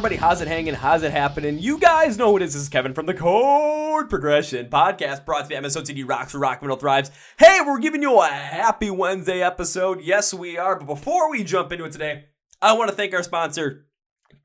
[0.00, 0.16] buddy?
[0.16, 0.74] How's it hanging?
[0.74, 1.58] How's it happening?
[1.58, 2.52] You guys know what it is.
[2.52, 6.38] This is Kevin from the Chord Progression Podcast, brought to you by MSOTD Rocks for
[6.38, 7.10] Rock Metal Thrives.
[7.38, 10.02] Hey, we're giving you a happy Wednesday episode.
[10.02, 10.76] Yes, we are.
[10.76, 12.26] But before we jump into it today,
[12.60, 13.86] I want to thank our sponsor,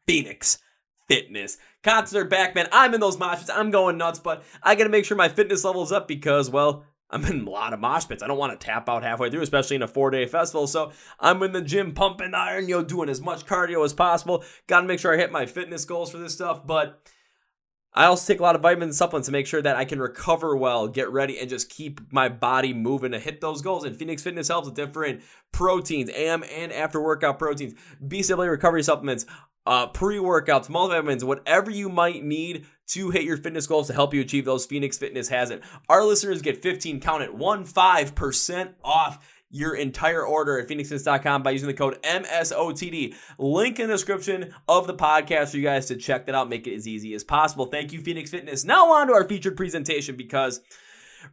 [0.07, 0.57] Phoenix
[1.09, 1.57] Fitness.
[1.83, 2.69] Concerts are back, man.
[2.71, 3.49] I'm in those pits.
[3.49, 6.85] I'm going nuts, but I got to make sure my fitness level's up because, well,
[7.11, 8.23] I'm in a lot of mosh pits.
[8.23, 10.65] I don't want to tap out halfway through, especially in a four day festival.
[10.67, 14.43] So I'm in the gym pumping iron, know, doing as much cardio as possible.
[14.67, 16.65] Got to make sure I hit my fitness goals for this stuff.
[16.65, 17.01] But
[17.93, 19.99] I also take a lot of vitamins and supplements to make sure that I can
[19.99, 23.83] recover well, get ready, and just keep my body moving to hit those goals.
[23.83, 25.21] And Phoenix Fitness helps with different
[25.51, 29.25] proteins, AM and after workout proteins, BCAA recovery supplements,
[29.65, 34.13] uh, pre workouts, multivitamins, whatever you might need to hit your fitness goals to help
[34.13, 34.65] you achieve those.
[34.65, 35.61] Phoenix Fitness has it.
[35.87, 41.51] Our listeners get 15 count it, 1 5% off your entire order at phoenixfitness.com by
[41.51, 43.13] using the code MSOTD.
[43.37, 46.67] Link in the description of the podcast for you guys to check that out, make
[46.67, 47.65] it as easy as possible.
[47.65, 48.63] Thank you, Phoenix Fitness.
[48.63, 50.61] Now on to our featured presentation because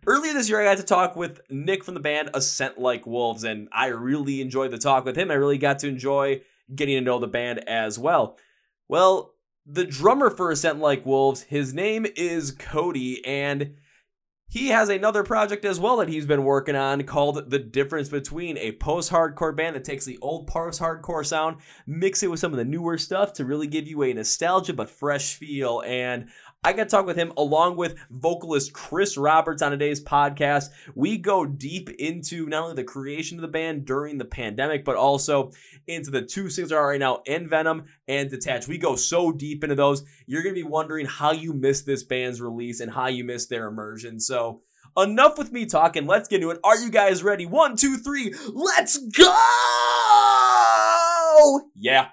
[0.07, 3.43] Earlier this year, I got to talk with Nick from the band Ascent Like Wolves,
[3.43, 5.31] and I really enjoyed the talk with him.
[5.31, 6.43] I really got to enjoy
[6.75, 8.39] getting to know the band as well.
[8.89, 9.35] Well,
[9.67, 13.75] the drummer for Ascent Like Wolves, his name is Cody, and
[14.51, 18.57] he has another project as well that he's been working on called The Difference Between,
[18.57, 22.53] a post hardcore band that takes the old post hardcore sound, mix it with some
[22.53, 25.83] of the newer stuff to really give you a nostalgia but fresh feel.
[25.85, 26.31] And
[26.65, 30.71] I got to talk with him along with vocalist Chris Roberts on today's podcast.
[30.97, 34.97] We go deep into not only the creation of the band during the pandemic, but
[34.97, 35.53] also
[35.87, 38.67] into the two singles that are right now, Envenom and Detached.
[38.67, 40.03] We go so deep into those.
[40.27, 43.51] You're going to be wondering how you missed this band's release and how you missed
[43.51, 44.19] their immersion.
[44.19, 44.63] So,
[44.97, 46.09] enough with me talking.
[46.09, 46.59] Let's get into it.
[46.65, 47.47] Are you guys ready?
[47.47, 49.33] One, two, three, let's go!
[51.77, 52.09] Yeah.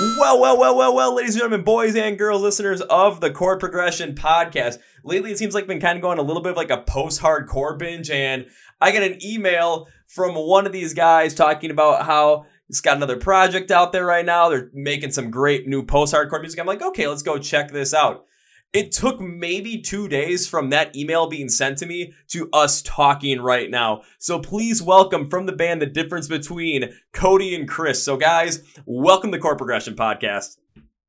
[0.00, 3.58] Well, well, well, well, well, ladies and gentlemen, boys and girls, listeners of the Chord
[3.58, 4.78] Progression podcast.
[5.02, 6.82] Lately, it seems like I've been kind of going a little bit of like a
[6.82, 8.46] post-hardcore binge, and
[8.80, 13.16] I got an email from one of these guys talking about how he's got another
[13.16, 14.48] project out there right now.
[14.48, 16.60] They're making some great new post-hardcore music.
[16.60, 18.24] I'm like, okay, let's go check this out.
[18.74, 23.40] It took maybe two days from that email being sent to me to us talking
[23.40, 24.02] right now.
[24.18, 28.04] So please welcome from the band the difference between Cody and Chris.
[28.04, 30.58] So, guys, welcome to Chord Progression Podcast.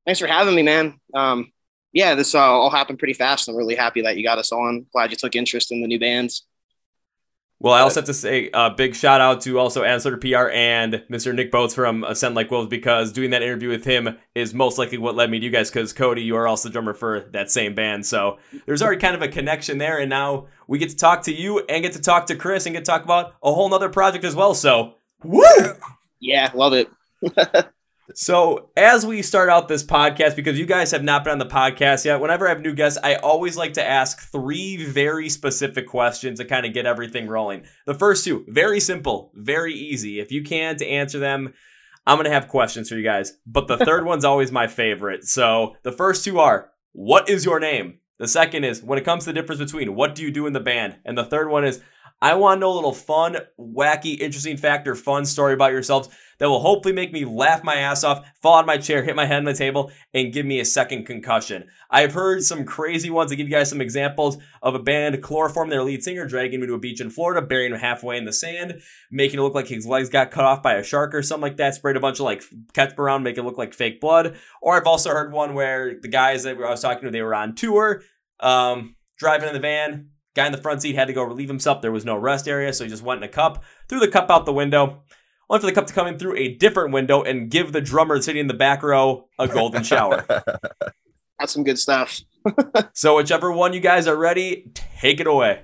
[0.06, 1.02] Thanks for having me, man.
[1.14, 1.52] Um,
[1.92, 3.50] yeah, this uh, all happened pretty fast.
[3.50, 4.86] I'm really happy that you got us on.
[4.94, 6.46] Glad you took interest in the new bands.
[7.62, 10.50] Well, I also have to say a uh, big shout out to also Answer PR
[10.50, 11.36] and Mr.
[11.36, 14.98] Nick Both from Ascent Like Wolves because doing that interview with him is most likely
[14.98, 17.52] what led me to you guys because Cody, you are also the drummer for that
[17.52, 18.06] same band.
[18.06, 20.00] So there's already kind of a connection there.
[20.00, 22.74] And now we get to talk to you and get to talk to Chris and
[22.74, 24.54] get to talk about a whole nother project as well.
[24.54, 24.94] So,
[25.24, 25.44] woo!
[26.22, 26.90] Yeah, love it.
[28.16, 31.46] So, as we start out this podcast, because you guys have not been on the
[31.46, 35.88] podcast yet, whenever I have new guests, I always like to ask three very specific
[35.88, 37.66] questions to kind of get everything rolling.
[37.86, 40.20] The first two, very simple, very easy.
[40.20, 41.54] If you can't answer them,
[42.08, 43.38] I'm going to have questions for you guys.
[43.46, 45.26] But the third one's always my favorite.
[45.26, 48.00] So, the first two are what is your name?
[48.18, 50.54] The second is when it comes to the difference between what do you do in
[50.54, 50.98] the band?
[51.06, 51.82] And the third one is
[52.22, 56.10] I want to know a little fun, wacky, interesting factor, fun story about yourselves
[56.40, 59.16] that will hopefully make me laugh my ass off, fall out of my chair, hit
[59.16, 61.66] my head on the table, and give me a second concussion.
[61.90, 63.30] I've heard some crazy ones.
[63.30, 66.68] to give you guys some examples of a band, Chloroform, their lead singer, dragging him
[66.68, 69.68] to a beach in Florida, burying him halfway in the sand, making it look like
[69.68, 72.20] his legs got cut off by a shark or something like that, sprayed a bunch
[72.20, 74.38] of like ketchup around, make it look like fake blood.
[74.62, 77.36] Or I've also heard one where the guys that I was talking to, they were
[77.36, 78.02] on tour,
[78.40, 81.82] um, driving in the van, Guy in the front seat had to go relieve himself.
[81.82, 84.30] There was no rest area, so he just went in a cup, threw the cup
[84.30, 85.02] out the window,
[85.50, 88.22] only for the cup to come in through a different window and give the drummer
[88.22, 90.26] sitting in the back row a golden shower.
[91.40, 92.22] That's some good stuff.
[92.94, 95.62] so whichever one you guys are ready, take it away.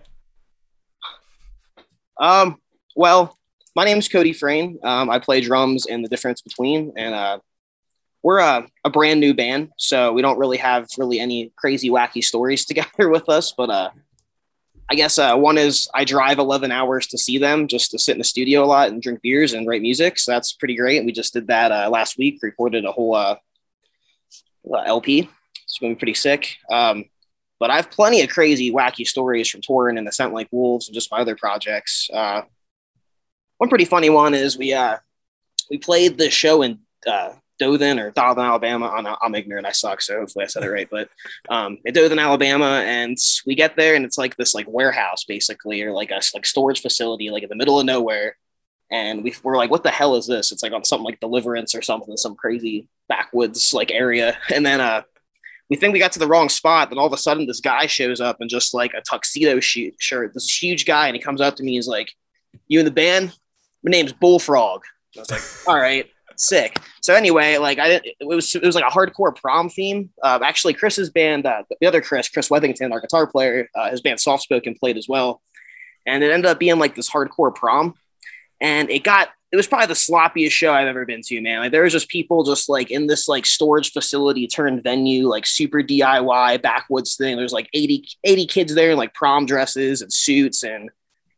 [2.19, 2.57] Um,
[2.95, 3.37] well,
[3.75, 4.79] my name is Cody Frayne.
[4.83, 7.39] Um, I play drums in the difference between, and uh,
[8.23, 12.23] we're a, a brand new band, so we don't really have really any crazy wacky
[12.23, 13.53] stories together with us.
[13.55, 13.89] But uh,
[14.89, 18.13] I guess uh, one is I drive 11 hours to see them just to sit
[18.13, 20.19] in the studio a lot and drink beers and write music.
[20.19, 21.03] So that's pretty great.
[21.03, 23.37] We just did that uh, last week, recorded a whole uh,
[24.85, 25.27] LP.
[25.63, 26.57] It's going to be pretty sick.
[26.71, 27.05] Um,
[27.59, 30.87] but I have plenty of crazy, wacky stories from touring and the Scent Like Wolves
[30.87, 32.09] and just my other projects.
[32.13, 32.43] Uh,
[33.57, 34.97] one pretty funny one is we uh,
[35.69, 38.87] we played the show in uh, Dothan or Dothan, Alabama.
[38.87, 39.65] I'm, I'm, ignorant.
[39.65, 40.01] I suck.
[40.01, 40.87] So hopefully I said it right.
[40.89, 41.09] But
[41.49, 45.81] um, at Dothan, Alabama, and we get there and it's like this like warehouse basically,
[45.81, 48.37] or like a like storage facility, like in the middle of nowhere.
[48.91, 51.73] and we were like, "What the hell is this?" It's like on something like Deliverance
[51.75, 54.37] or something, some crazy backwoods like area.
[54.53, 55.03] And then uh,
[55.69, 56.89] we think we got to the wrong spot.
[56.89, 60.33] Then all of a sudden, this guy shows up in just like a tuxedo shirt.
[60.33, 61.73] This huge guy, and he comes up to me.
[61.73, 62.11] He's like,
[62.67, 63.35] "You in the band?
[63.83, 64.83] My name's Bullfrog."
[65.15, 66.77] I was like, "All right." Sick.
[67.01, 70.09] So anyway, like I didn't, it was it was like a hardcore prom theme.
[70.21, 74.01] Uh, actually, Chris's band, uh, the other Chris, Chris Wethington, our guitar player, uh, his
[74.01, 75.41] band Soft Spoken played as well,
[76.05, 77.95] and it ended up being like this hardcore prom
[78.61, 81.59] and it got it was probably the sloppiest show I've ever been to, man.
[81.59, 85.45] Like there was just people just like in this like storage facility turned venue, like
[85.45, 87.37] super DIY backwoods thing.
[87.37, 90.89] There's like 80, 80 kids there in like prom dresses and suits and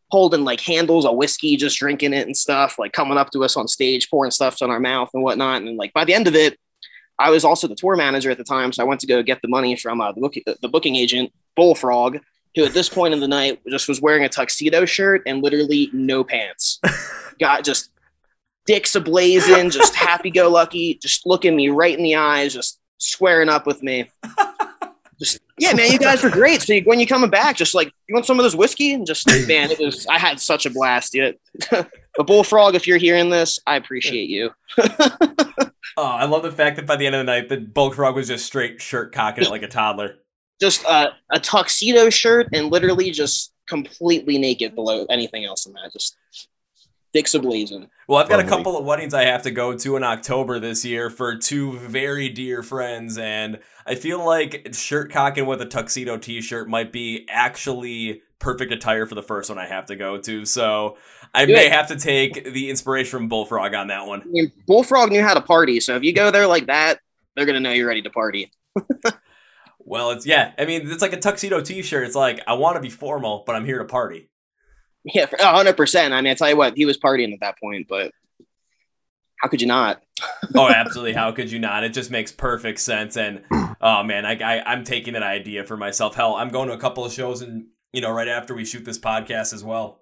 [0.10, 3.58] holding like handles of whiskey, just drinking it and stuff, like coming up to us
[3.58, 5.62] on stage, pouring stuff on our mouth and whatnot.
[5.62, 6.58] And like by the end of it,
[7.20, 9.42] I was also the tour manager at the time, so I went to go get
[9.42, 12.20] the money from uh, the, book, the booking agent, Bullfrog,
[12.56, 15.90] who at this point in the night just was wearing a tuxedo shirt and literally
[15.94, 16.80] no pants.
[17.40, 17.90] Got just
[18.66, 23.50] dicks ablazing, just happy go lucky, just looking me right in the eyes, just squaring
[23.50, 24.10] up with me.
[25.20, 26.62] Just yeah, man, you guys were great.
[26.62, 29.06] So you, when you coming back, just like you want some of this whiskey, and
[29.06, 31.16] just man, it was I had such a blast.
[31.16, 31.32] Yeah,
[31.72, 34.52] but Bullfrog, if you're hearing this, I appreciate you.
[34.78, 38.28] oh, I love the fact that by the end of the night, the Bullfrog was
[38.28, 40.18] just straight shirt cocking it like a toddler
[40.60, 45.92] just a, a tuxedo shirt and literally just completely naked below anything else in that.
[45.94, 46.18] Just
[47.18, 47.90] dicks ablazing.
[48.08, 50.86] Well, I've got a couple of weddings I have to go to in October this
[50.86, 56.18] year for two very dear friends, and I feel like shirt cocking with a tuxedo
[56.18, 60.46] T-shirt might be actually perfect attire for the first one I have to go to.
[60.46, 60.98] So
[61.34, 61.56] I Good.
[61.56, 64.22] may have to take the inspiration from Bullfrog on that one.
[64.22, 67.00] I mean, Bullfrog knew how to party, so if you go there like that,
[67.36, 68.52] they're gonna know you're ready to party.
[69.88, 70.52] Well, it's yeah.
[70.60, 72.06] I mean, it's like a tuxedo T-shirt.
[72.06, 74.30] It's like I want to be formal, but I'm here to party.
[75.14, 76.14] Yeah, hundred percent.
[76.14, 78.12] I mean, I tell you what, he was partying at that point, but
[79.42, 80.02] how could you not?
[80.56, 81.14] oh, absolutely.
[81.14, 81.84] How could you not?
[81.84, 83.18] It just makes perfect sense.
[83.18, 83.44] And
[83.82, 86.16] oh man, I, I I'm taking that idea for myself.
[86.16, 88.86] Hell, I'm going to a couple of shows, and you know, right after we shoot
[88.86, 90.02] this podcast as well.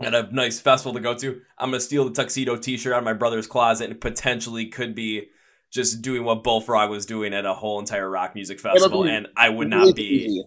[0.00, 1.42] Got a nice festival to go to.
[1.58, 5.28] I'm gonna steal the tuxedo T-shirt out of my brother's closet, and potentially could be
[5.70, 9.50] just doing what Bullfrog was doing at a whole entire rock music festival, and I
[9.50, 10.42] would not be.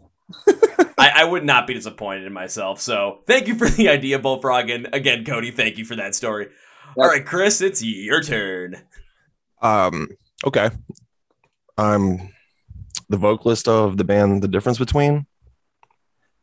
[0.97, 2.79] I, I, would not be disappointed in myself.
[2.79, 6.45] So thank you for the idea, Bullfrog, and again, Cody, thank you for that story.
[6.45, 6.97] Yep.
[6.97, 8.81] All right, Chris, it's your turn.
[9.61, 10.09] Um.
[10.45, 10.69] Okay.
[11.77, 12.33] I'm
[13.09, 15.25] the vocalist of the band The Difference Between.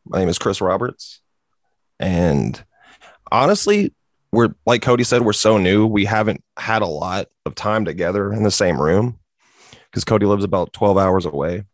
[0.04, 1.20] My name is Chris Roberts,
[1.98, 2.62] and
[3.30, 3.94] honestly,
[4.32, 5.86] we're like Cody said, we're so new.
[5.86, 9.18] We haven't had a lot of time together in the same room
[9.90, 11.64] because Cody lives about 12 hours away.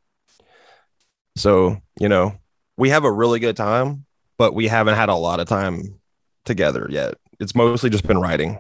[1.37, 2.39] So, you know,
[2.77, 4.05] we have a really good time,
[4.39, 6.01] but we haven't had a lot of time
[6.45, 7.15] together yet.
[7.41, 8.59] It's mostly just been writing,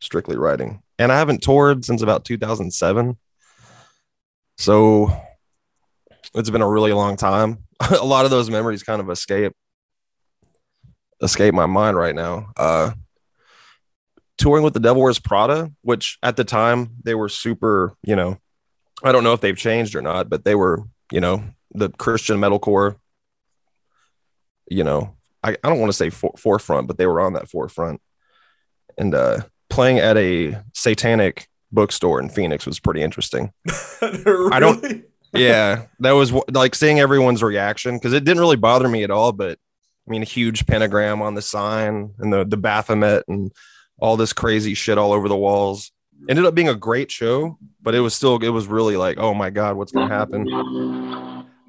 [0.00, 0.82] strictly writing.
[0.98, 3.16] And I haven't toured since about 2007.
[4.58, 5.10] So
[6.34, 7.58] it's been a really long time.
[7.90, 9.52] a lot of those memories kind of escape
[11.22, 12.50] escape my mind right now.
[12.56, 12.92] Uh
[14.40, 18.38] touring with the Devil Wears Prada, which at the time they were super, you know,
[19.04, 22.38] I don't know if they've changed or not, but they were, you know, the Christian
[22.38, 22.96] metalcore,
[24.68, 27.48] you know, I, I don't want to say for, forefront, but they were on that
[27.48, 28.00] forefront.
[28.98, 33.52] And uh, playing at a satanic bookstore in Phoenix was pretty interesting.
[34.02, 34.52] really?
[34.52, 39.04] I don't, yeah, that was like seeing everyone's reaction because it didn't really bother me
[39.04, 39.58] at all, but
[40.06, 43.52] I mean, a huge pentagram on the sign and the, the Baphomet and
[43.98, 45.92] all this crazy shit all over the walls.
[46.28, 49.32] Ended up being a great show, but it was still it was really like, oh
[49.32, 50.46] my god, what's gonna happen?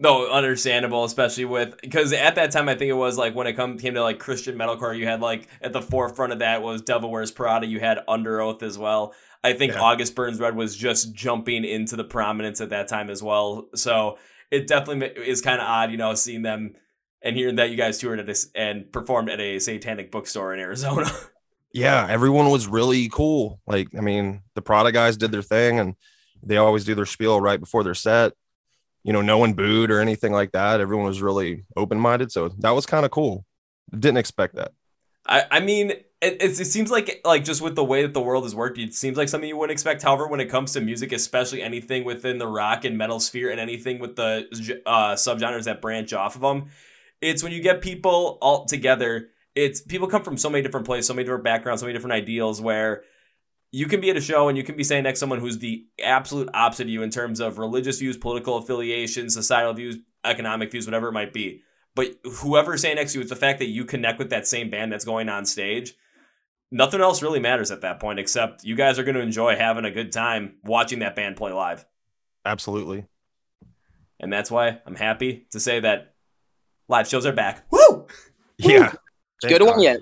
[0.01, 3.53] No, understandable, especially with because at that time I think it was like when it
[3.53, 6.81] come came to like Christian metalcore, you had like at the forefront of that was
[6.81, 9.13] Devil Wears Prada, you had Underoath as well.
[9.43, 9.81] I think yeah.
[9.81, 13.70] August Burns Red was just jumping into the prominence at that time as well.
[13.75, 14.17] So
[14.50, 16.74] it definitely is kind of odd, you know, seeing them
[17.22, 20.60] and hearing that you guys toured at a, and performed at a satanic bookstore in
[20.60, 21.12] Arizona.
[21.74, 23.60] yeah, everyone was really cool.
[23.67, 25.96] Like, I mean, the Prada guys did their thing and
[26.41, 28.34] they always do their spiel right before their set.
[29.03, 30.79] You know, no one booed or anything like that.
[30.79, 32.31] Everyone was really open minded.
[32.31, 33.46] So that was kind of cool.
[33.91, 34.74] Didn't expect that.
[35.25, 35.91] I, I mean,
[36.22, 38.93] it, it, seems like like just with the way that the world has worked, it
[38.93, 40.01] seems like something you wouldn't expect.
[40.03, 43.60] However, when it comes to music, especially anything within the rock and metal sphere, and
[43.60, 46.67] anything with the uh, subgenres that branch off of them,
[47.22, 51.08] it's when you get people all together it's people come from so many different places,
[51.08, 53.03] so many different backgrounds, so many different ideals where
[53.71, 55.59] you can be at a show and you can be saying next to someone who's
[55.59, 60.71] the absolute opposite of you in terms of religious views, political affiliation, societal views, economic
[60.71, 61.61] views, whatever it might be.
[61.95, 64.69] But whoever's saying next to you, it's the fact that you connect with that same
[64.69, 65.93] band that's going on stage.
[66.71, 69.85] nothing else really matters at that point except you guys are going to enjoy having
[69.85, 71.85] a good time watching that band play live.
[72.45, 73.05] Absolutely.
[74.19, 76.15] And that's why I'm happy to say that
[76.87, 77.65] live shows are back.
[77.71, 78.07] Woo!
[78.57, 78.93] Yeah.
[79.41, 79.99] Good one yet.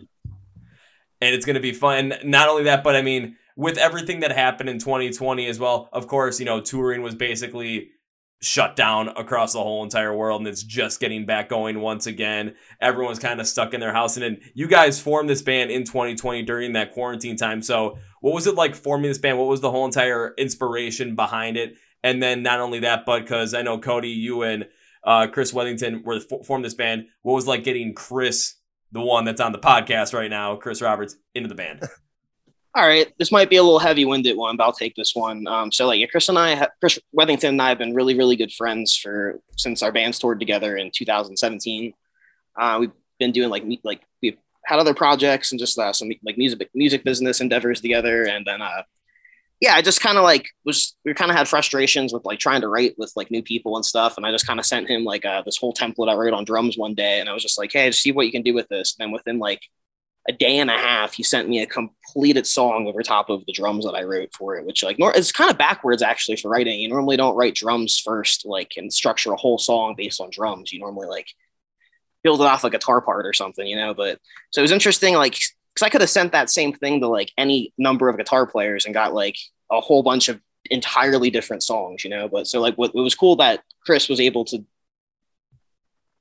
[1.22, 2.14] And it's going to be fun.
[2.24, 6.08] Not only that, but I mean, with everything that happened in 2020 as well, of
[6.08, 7.90] course, you know, touring was basically
[8.42, 12.56] shut down across the whole entire world and it's just getting back going once again.
[12.80, 14.16] Everyone's kind of stuck in their house.
[14.16, 17.62] And then you guys formed this band in 2020 during that quarantine time.
[17.62, 19.38] So, what was it like forming this band?
[19.38, 21.76] What was the whole entire inspiration behind it?
[22.02, 24.70] And then not only that, but because I know Cody, you and
[25.04, 27.08] uh, Chris Wethington were formed this band.
[27.24, 28.56] What was like getting Chris,
[28.94, 31.82] the one that's on the podcast right now, Chris Roberts, into the band?
[32.80, 35.46] All right, this might be a little heavy-winded one, but I'll take this one.
[35.48, 38.54] Um, so, like, Chris and I, Chris Wethington and I have been really, really good
[38.54, 41.94] friends for since our bands toured together in 2017.
[42.58, 46.38] Uh, we've been doing like like we've had other projects and just uh, some like
[46.38, 48.84] music music business endeavors together, and then uh,
[49.60, 52.62] yeah, I just kind of like was we kind of had frustrations with like trying
[52.62, 55.04] to write with like new people and stuff, and I just kind of sent him
[55.04, 57.58] like uh, this whole template I wrote on drums one day, and I was just
[57.58, 58.96] like, hey, just see what you can do with this.
[58.98, 59.64] And then within like
[60.30, 63.52] a day and a half, he sent me a completed song over top of the
[63.52, 66.50] drums that I wrote for it, which like nor- it's kind of backwards actually for
[66.50, 66.80] writing.
[66.80, 70.72] You normally don't write drums first, like and structure a whole song based on drums.
[70.72, 71.28] You normally like
[72.24, 73.96] build it off a guitar part or something, you know.
[73.96, 74.20] But
[74.52, 77.32] so it was interesting, like because I could have sent that same thing to like
[77.36, 79.38] any number of guitar players and got like
[79.72, 82.30] a whole bunch of entirely different songs, you know.
[82.30, 84.64] But so like what it was cool that Chris was able to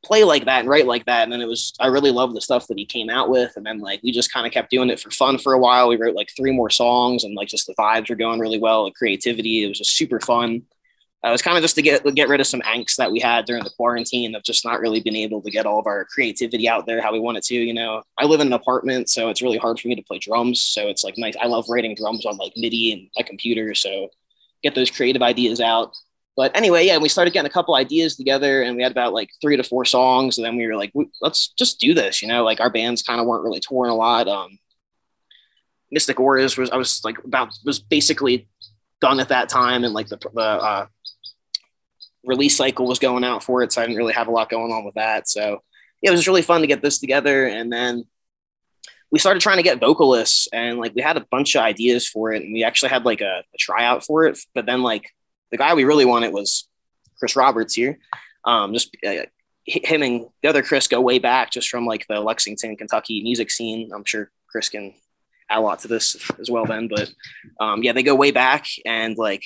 [0.05, 1.25] play like that and write like that.
[1.25, 3.53] And then it was, I really loved the stuff that he came out with.
[3.57, 5.89] And then like we just kind of kept doing it for fun for a while.
[5.89, 8.85] We wrote like three more songs and like just the vibes were going really well.
[8.85, 10.63] The creativity, it was just super fun.
[11.25, 13.19] Uh, it was kind of just to get get rid of some angst that we
[13.19, 16.05] had during the quarantine of just not really being able to get all of our
[16.05, 17.57] creativity out there how we wanted to.
[17.57, 20.19] You know, I live in an apartment, so it's really hard for me to play
[20.19, 20.63] drums.
[20.63, 21.35] So it's like nice.
[21.41, 23.75] I love writing drums on like MIDI and my computer.
[23.75, 24.11] So
[24.63, 25.97] get those creative ideas out.
[26.39, 29.29] But anyway, yeah, we started getting a couple ideas together, and we had about like
[29.41, 32.23] three to four songs, and then we were like, let's just do this.
[32.23, 34.29] You know, like our bands kind of weren't really touring a lot.
[34.29, 34.57] Um,
[35.91, 38.47] Mystic Auras was I was like about was basically
[39.01, 40.87] done at that time, and like the the uh,
[42.23, 44.71] release cycle was going out for it, so I didn't really have a lot going
[44.71, 45.29] on with that.
[45.29, 45.65] So
[46.03, 48.05] yeah, it was really fun to get this together, and then
[49.11, 52.33] we started trying to get vocalists, and like we had a bunch of ideas for
[52.33, 55.11] it, and we actually had like a, a tryout for it, but then like
[55.51, 56.69] the guy we really wanted was
[57.19, 57.99] Chris Roberts here.
[58.45, 59.27] Um, just uh,
[59.65, 63.51] him and the other Chris go way back, just from like the Lexington, Kentucky music
[63.51, 63.91] scene.
[63.95, 64.95] I'm sure Chris can
[65.51, 67.11] add a lot to this as well then, but
[67.61, 69.45] um, yeah, they go way back, and like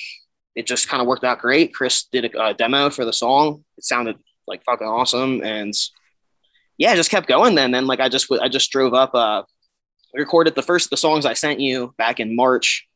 [0.55, 1.73] it just kind of worked out great.
[1.73, 3.63] Chris did a, a, demo for the song.
[3.77, 4.17] It sounded
[4.47, 5.73] like fucking awesome, and
[6.77, 7.55] yeah, just kept going.
[7.55, 9.13] Then, then like I just I just drove up.
[9.13, 9.43] Uh,
[10.13, 12.87] recorded the first the songs I sent you back in March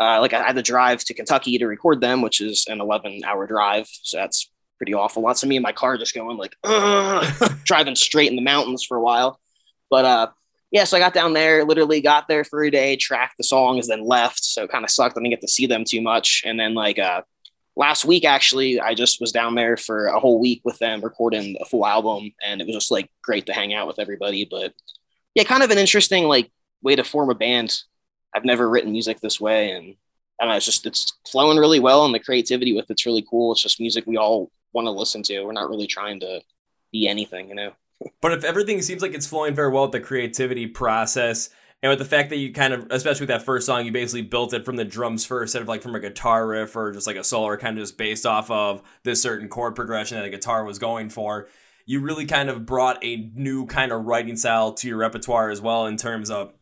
[0.00, 3.22] uh, like I had to drive to Kentucky to record them, which is an 11
[3.24, 3.88] hour drive.
[4.02, 5.22] So that's pretty awful.
[5.22, 6.54] Lots of me in my car just going like,
[7.64, 9.40] driving straight in the mountains for a while.
[9.88, 10.26] But uh,
[10.70, 13.88] yeah, so I got down there, literally got there for a day, tracked the songs,
[13.88, 14.44] then left.
[14.44, 15.16] So it kind of sucked.
[15.16, 16.42] I didn't get to see them too much.
[16.44, 17.22] And then like uh,
[17.74, 21.56] last week, actually, I just was down there for a whole week with them recording
[21.60, 22.32] a full album.
[22.44, 24.46] And it was just like great to hang out with everybody.
[24.50, 24.74] But
[25.34, 26.50] yeah, kind of an interesting like
[26.82, 27.74] way to form a band
[28.36, 29.96] I've never written music this way, and
[30.38, 33.24] I don't know, it's just it's flowing really well, and the creativity with it's really
[33.28, 33.52] cool.
[33.52, 35.42] It's just music we all want to listen to.
[35.42, 36.42] We're not really trying to
[36.92, 37.72] be anything, you know.
[38.20, 41.48] but if everything seems like it's flowing very well with the creativity process,
[41.82, 44.22] and with the fact that you kind of, especially with that first song, you basically
[44.22, 47.06] built it from the drums first, instead of like from a guitar riff or just
[47.06, 50.26] like a solo, or kind of just based off of this certain chord progression that
[50.26, 51.48] a guitar was going for.
[51.86, 55.60] You really kind of brought a new kind of writing style to your repertoire as
[55.60, 56.52] well in terms of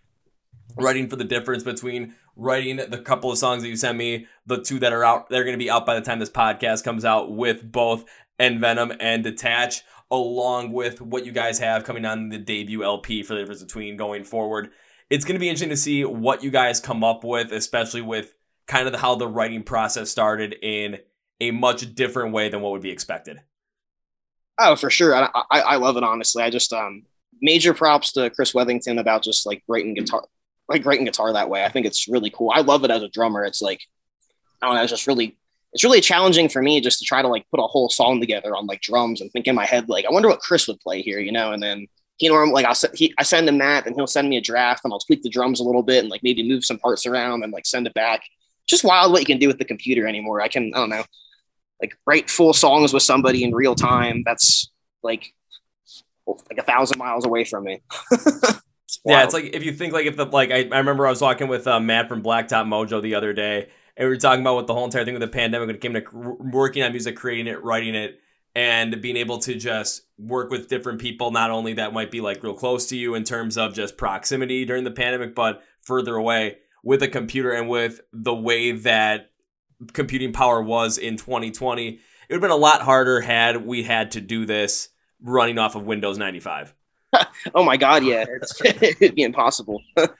[0.77, 4.61] writing for the difference between writing the couple of songs that you sent me, the
[4.61, 7.05] two that are out, they're going to be out by the time this podcast comes
[7.05, 8.05] out with both
[8.41, 13.35] Envenom and Detach, along with what you guys have coming on the debut LP for
[13.35, 14.71] the difference between going forward.
[15.11, 18.35] It's going to be interesting to see what you guys come up with, especially with
[18.67, 20.99] kind of how the writing process started in
[21.41, 23.39] a much different way than what would be expected.
[24.59, 25.15] Oh, for sure.
[25.15, 26.43] I, I, I love it, honestly.
[26.43, 27.05] I just, um,
[27.43, 30.25] major props to Chris Wethington about just like writing guitar,
[30.69, 31.65] like writing guitar that way.
[31.65, 32.53] I think it's really cool.
[32.55, 33.45] I love it as a drummer.
[33.45, 33.81] It's like
[34.63, 35.37] I don't know, it's just really
[35.73, 38.55] it's really challenging for me just to try to like put a whole song together
[38.55, 41.03] on like drums and think in my head like I wonder what Chris would play
[41.03, 43.95] here, you know, and then he normally like I'll he, I send him that and
[43.95, 46.23] he'll send me a draft and I'll tweak the drums a little bit and like
[46.23, 48.23] maybe move some parts around and like send it back.
[48.67, 50.41] Just wild what you can do with the computer anymore.
[50.41, 51.05] I can I don't know,
[51.83, 54.23] like write full songs with somebody in real time.
[54.25, 54.71] That's
[55.03, 55.35] like
[56.27, 57.83] like a thousand miles away from me.
[59.05, 61.21] yeah, it's like if you think like if the like I, I remember I was
[61.21, 64.55] talking with uh, Matt from Blacktop Mojo the other day, and we were talking about
[64.55, 67.17] what the whole entire thing with the pandemic when it came to working on music,
[67.17, 68.21] creating it, writing it,
[68.55, 72.43] and being able to just work with different people, not only that might be like
[72.43, 76.59] real close to you in terms of just proximity during the pandemic, but further away
[76.83, 79.31] with a computer and with the way that
[79.93, 81.89] computing power was in 2020.
[81.89, 81.99] It
[82.31, 84.89] would have been a lot harder had we had to do this
[85.21, 86.75] running off of Windows 95.
[87.55, 88.25] oh my God, yeah,
[88.65, 89.83] it'd be impossible.
[89.97, 90.11] it,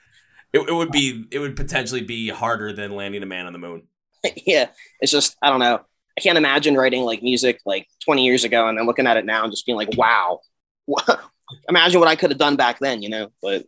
[0.53, 3.83] it would be, it would potentially be harder than landing a man on the moon.
[4.45, 5.81] yeah, it's just I don't know.
[6.17, 9.25] I can't imagine writing like music like 20 years ago and then looking at it
[9.25, 10.39] now and just being like, wow,
[11.67, 13.29] imagine what I could have done back then, you know.
[13.41, 13.65] But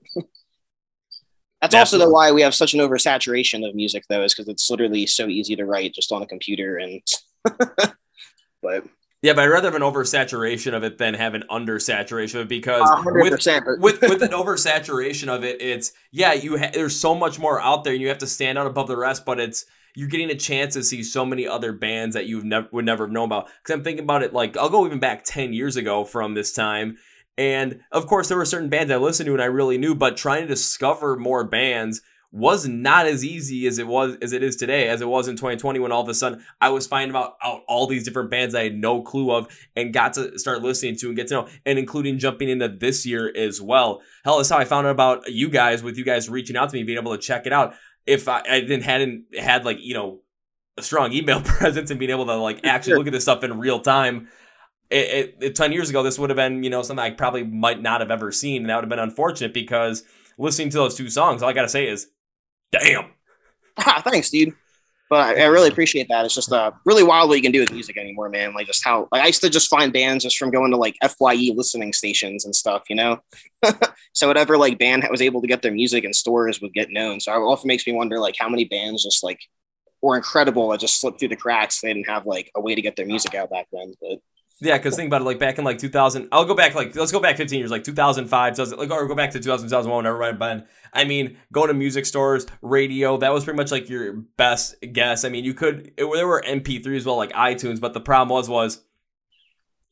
[1.62, 4.69] that's also the why we have such an oversaturation of music, though, is because it's
[4.69, 6.77] literally so easy to write just on a computer.
[6.77, 7.01] And
[8.62, 8.86] but
[9.24, 12.50] yeah, but I'd rather have an oversaturation of it than have an undersaturation of it
[12.50, 12.88] because
[13.24, 13.31] with,
[13.79, 17.83] with with an oversaturation of it, it's yeah, you ha- there's so much more out
[17.83, 19.25] there, and you have to stand out above the rest.
[19.25, 22.67] But it's you're getting a chance to see so many other bands that you never
[22.71, 23.47] would never have known about.
[23.63, 26.53] Because I'm thinking about it, like I'll go even back ten years ago from this
[26.53, 26.97] time,
[27.39, 30.15] and of course there were certain bands I listened to and I really knew, but
[30.15, 34.57] trying to discover more bands was not as easy as it was as it is
[34.57, 37.36] today as it was in 2020 when all of a sudden I was finding out,
[37.41, 40.98] out all these different bands I had no clue of and got to start listening
[40.98, 44.01] to and get to know and including jumping into this year as well.
[44.25, 46.75] Hell, that's how I found out about you guys with you guys reaching out to
[46.75, 49.93] me being able to check it out if I, I didn't hadn't had like you
[49.93, 50.19] know
[50.77, 53.57] a strong email presence and being able to like actually look at this stuff in
[53.57, 54.27] real time.
[54.89, 57.43] It, it, it, 10 years ago, this would have been, you know, something I probably
[57.43, 58.62] might not have ever seen.
[58.62, 60.03] And that would have been unfortunate because
[60.38, 62.07] listening to those two songs, all I got to say is,
[62.71, 63.05] damn.
[63.77, 64.53] Ah, thanks, dude.
[65.09, 66.25] But I, I, really appreciate that.
[66.25, 68.53] It's just uh, really wild what you can do with music anymore, man.
[68.53, 70.98] Like just how like I used to just find bands just from going to like
[71.01, 73.20] FYE listening stations and stuff, you know.
[74.13, 77.22] so whatever like band was able to get their music in stores would get known.
[77.22, 79.39] So it often makes me wonder like how many bands just like
[80.01, 81.79] were incredible that just slipped through the cracks.
[81.79, 83.94] They didn't have like a way to get their music out back then.
[84.01, 84.20] But
[84.59, 87.11] yeah, because think about it, like back in like 2000, I'll go back like let's
[87.11, 90.24] go back 15 years, like 2005, 2000, like or go back to 2000, 2001, whenever
[90.24, 90.65] I've been.
[90.93, 95.24] I mean, going to music stores, radio, that was pretty much like your best guess.
[95.25, 98.29] I mean, you could it, there were MP3 as well, like iTunes, but the problem
[98.29, 98.83] was was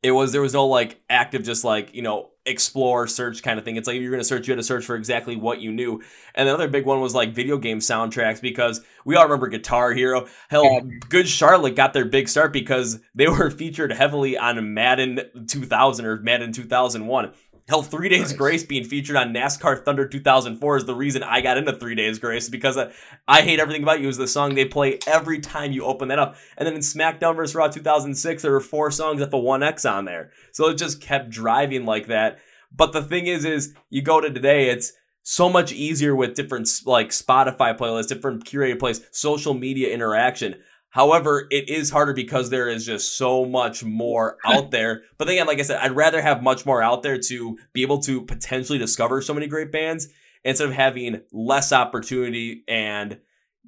[0.05, 3.65] it was there was no like active just like you know explore search kind of
[3.65, 3.75] thing.
[3.75, 5.71] It's like if you're going to search you had to search for exactly what you
[5.71, 6.03] knew.
[6.35, 9.93] And the other big one was like video game soundtracks because we all remember guitar
[9.93, 10.27] hero.
[10.47, 10.79] Hell yeah.
[11.09, 16.17] good charlotte got their big start because they were featured heavily on madden 2000 or
[16.17, 17.33] madden 2001
[17.67, 18.31] Hell, Three Days.
[18.31, 22.19] Grace being featured on NASCAR Thunder 2004 is the reason I got into Three Days
[22.19, 22.91] Grace because I,
[23.27, 26.19] I Hate Everything About You is the song they play every time you open that
[26.19, 26.35] up.
[26.57, 27.55] And then in SmackDown vs.
[27.55, 30.29] Raw 2006, there were four songs at the 1X on there.
[30.51, 32.37] So it just kept driving like that.
[32.71, 36.69] But the thing is, is you go to today, it's so much easier with different
[36.85, 40.61] like Spotify playlists, different curated plays, social media interaction.
[40.95, 45.03] However, it is harder because there is just so much more out there.
[45.17, 47.81] But then again, like I said, I'd rather have much more out there to be
[47.81, 50.07] able to potentially discover so many great bands
[50.45, 52.63] instead of having less opportunity.
[52.69, 53.19] And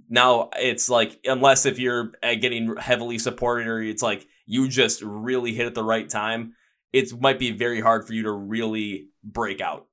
[0.08, 5.02] now it's like unless if you're uh, getting heavily supported or it's like you just
[5.02, 6.54] really hit at the right time
[6.94, 9.86] it might be very hard for you to really break out.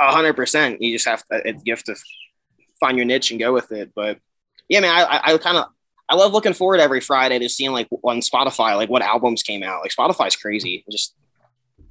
[0.00, 0.82] A hundred percent.
[0.82, 1.94] You just have to you have to
[2.80, 3.92] find your niche and go with it.
[3.94, 4.18] But
[4.68, 5.66] yeah man i i kind of
[6.08, 9.62] I love looking forward every Friday to seeing like on Spotify like what albums came
[9.62, 9.80] out.
[9.82, 10.84] Like Spotify's crazy.
[10.90, 11.14] Just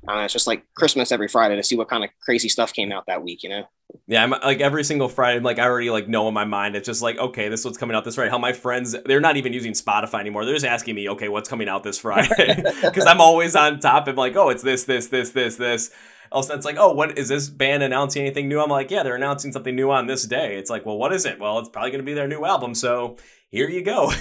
[0.07, 2.91] know, it's just like Christmas every Friday to see what kind of crazy stuff came
[2.91, 3.43] out that week.
[3.43, 3.63] You know.
[4.07, 5.39] Yeah, I'm like every single Friday.
[5.39, 6.75] Like I already like know in my mind.
[6.75, 8.31] It's just like okay, this is what's coming out this Friday.
[8.31, 10.45] How my friends they're not even using Spotify anymore.
[10.45, 12.63] They're just asking me, okay, what's coming out this Friday?
[12.83, 15.91] Because I'm always on top of like, oh, it's this, this, this, this, this.
[16.33, 18.59] Also, it's like, oh, what is this band announcing anything new?
[18.59, 20.57] I'm like, yeah, they're announcing something new on this day.
[20.57, 21.39] It's like, well, what is it?
[21.39, 22.73] Well, it's probably going to be their new album.
[22.73, 23.17] So
[23.49, 24.11] here you go.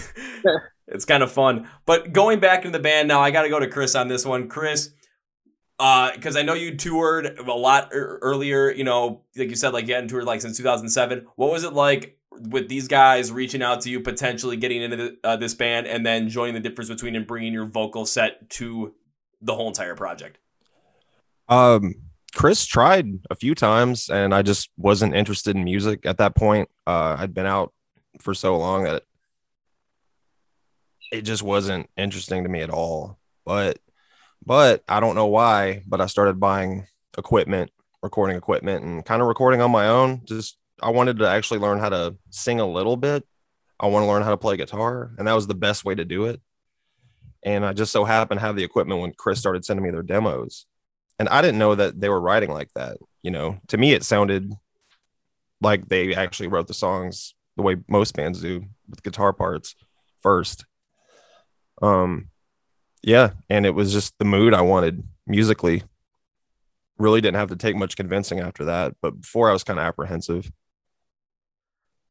[0.86, 1.68] it's kind of fun.
[1.86, 4.26] But going back into the band now, I got to go to Chris on this
[4.26, 4.48] one.
[4.48, 4.90] Chris,
[5.78, 8.70] because uh, I know you toured a lot earlier.
[8.70, 11.26] You know, like you said, like you hadn't toured like since 2007.
[11.36, 15.18] What was it like with these guys reaching out to you, potentially getting into the,
[15.24, 18.94] uh, this band, and then joining the difference between and bringing your vocal set to
[19.40, 20.38] the whole entire project?
[21.52, 21.94] Um,
[22.34, 26.70] Chris tried a few times, and I just wasn't interested in music at that point.
[26.86, 27.74] Uh, I'd been out
[28.20, 29.02] for so long that
[31.10, 33.18] it just wasn't interesting to me at all.
[33.44, 33.78] But
[34.44, 36.86] but I don't know why, but I started buying
[37.18, 37.70] equipment,
[38.02, 40.22] recording equipment and kind of recording on my own.
[40.24, 43.26] Just I wanted to actually learn how to sing a little bit.
[43.78, 46.04] I want to learn how to play guitar, and that was the best way to
[46.04, 46.40] do it.
[47.42, 50.02] And I just so happened to have the equipment when Chris started sending me their
[50.02, 50.66] demos.
[51.22, 52.96] And I didn't know that they were writing like that.
[53.22, 54.52] you know, to me it sounded
[55.60, 59.76] like they actually wrote the songs the way most bands do with guitar parts
[60.20, 60.64] first.
[61.80, 62.30] Um
[63.04, 65.84] yeah, and it was just the mood I wanted musically.
[66.98, 69.84] Really didn't have to take much convincing after that, but before I was kind of
[69.84, 70.50] apprehensive.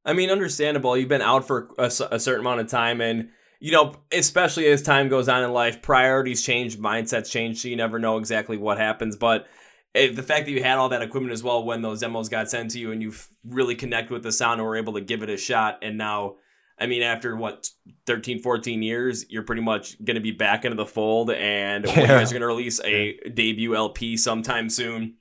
[0.06, 0.96] I mean, understandable.
[0.96, 4.82] You've been out for a, a, certain amount of time, and you know, especially as
[4.82, 8.80] time goes on in life, priorities change, mindsets change, so you never know exactly what
[8.80, 9.16] happens.
[9.16, 9.46] But
[9.94, 12.50] if the fact that you had all that equipment as well when those demos got
[12.50, 13.14] sent to you, and you
[13.46, 16.38] really connect with the sound and were able to give it a shot, and now,
[16.80, 17.70] I mean, after what
[18.08, 22.02] 13, 14 years, you're pretty much going to be back into the fold, and yeah.
[22.02, 25.18] you guys are going to release a debut LP sometime soon,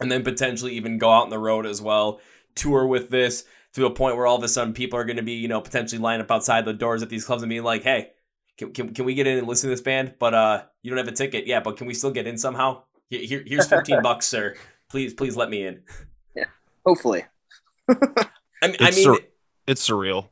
[0.00, 2.20] and then potentially even go out on the road as well,
[2.56, 5.22] tour with this to a point where all of a sudden people are going to
[5.22, 7.82] be, you know, potentially lining up outside the doors at these clubs and being like,
[7.82, 8.10] hey,
[8.58, 10.14] can, can, can we get in and listen to this band?
[10.18, 11.46] But uh, you don't have a ticket.
[11.46, 12.82] Yeah, but can we still get in somehow?
[13.08, 14.56] Here, here's 15 bucks, sir.
[14.88, 15.82] Please, please let me in.
[16.34, 16.44] Yeah,
[16.84, 17.24] hopefully.
[17.88, 17.96] I
[18.62, 19.18] mean, I mean sur-
[19.66, 20.28] it's surreal.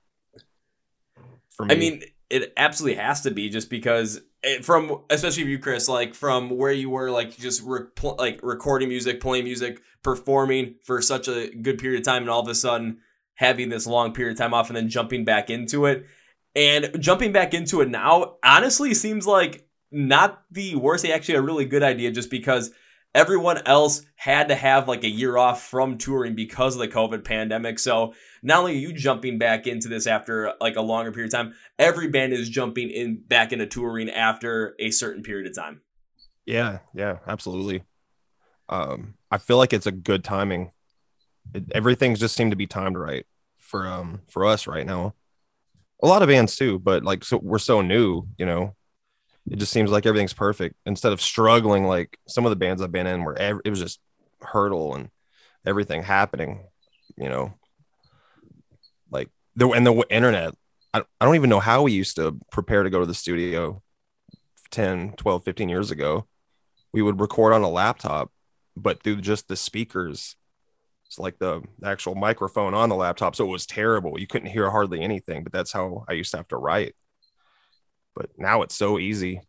[1.50, 1.74] For me.
[1.74, 6.14] I mean, it absolutely has to be just because it, from especially you chris like
[6.14, 11.02] from where you were like just re- pl- like recording music playing music performing for
[11.02, 12.98] such a good period of time and all of a sudden
[13.38, 16.04] having this long period of time off and then jumping back into it.
[16.56, 21.64] And jumping back into it now honestly seems like not the worst, actually a really
[21.64, 22.72] good idea just because
[23.14, 27.24] everyone else had to have like a year off from touring because of the COVID
[27.24, 27.78] pandemic.
[27.78, 31.38] So not only are you jumping back into this after like a longer period of
[31.38, 35.82] time, every band is jumping in back into touring after a certain period of time.
[36.44, 37.84] Yeah, yeah, absolutely.
[38.68, 40.72] Um, I feel like it's a good timing
[41.54, 43.26] it, everything's just seemed to be timed right
[43.58, 45.14] for um for us right now.
[46.02, 48.74] A lot of bands too, but like so we're so new, you know.
[49.50, 52.92] It just seems like everything's perfect instead of struggling like some of the bands I've
[52.92, 53.98] been in where every, it was just
[54.40, 55.08] hurdle and
[55.66, 56.66] everything happening,
[57.16, 57.54] you know.
[59.10, 60.54] Like the and the internet,
[60.92, 63.82] I, I don't even know how we used to prepare to go to the studio
[64.70, 66.26] 10, 12, 15 years ago.
[66.92, 68.30] We would record on a laptop,
[68.76, 70.36] but through just the speakers
[71.08, 73.34] it's like the actual microphone on the laptop.
[73.34, 74.20] So it was terrible.
[74.20, 76.94] You couldn't hear hardly anything, but that's how I used to have to write.
[78.14, 79.40] But now it's so easy.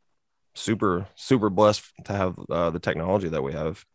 [0.55, 3.85] Super, super blessed to have uh, the technology that we have.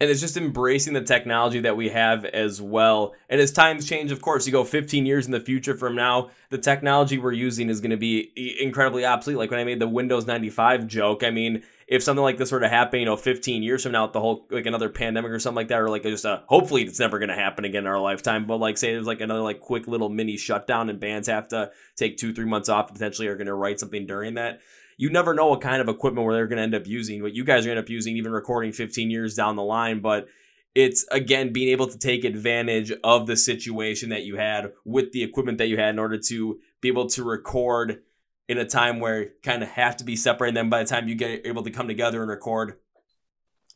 [0.00, 3.14] And it's just embracing the technology that we have as well.
[3.28, 6.30] And as times change, of course, you go 15 years in the future from now,
[6.50, 9.38] the technology we're using is going to be incredibly obsolete.
[9.38, 12.60] Like when I made the Windows 95 joke, I mean, if something like this were
[12.60, 15.56] to happen, you know, 15 years from now, the whole like another pandemic or something
[15.56, 18.00] like that, or like just a hopefully it's never going to happen again in our
[18.00, 18.46] lifetime.
[18.46, 21.70] But like say there's like another like quick little mini shutdown and bands have to
[21.94, 24.60] take two three months off, potentially are going to write something during that.
[24.96, 27.34] You never know what kind of equipment where they're going to end up using, what
[27.34, 30.00] you guys are going to end up using, even recording 15 years down the line.
[30.00, 30.28] But
[30.74, 35.22] it's again being able to take advantage of the situation that you had with the
[35.22, 38.02] equipment that you had in order to be able to record
[38.48, 40.56] in a time where you kind of have to be separated.
[40.56, 42.76] then by the time you get able to come together and record,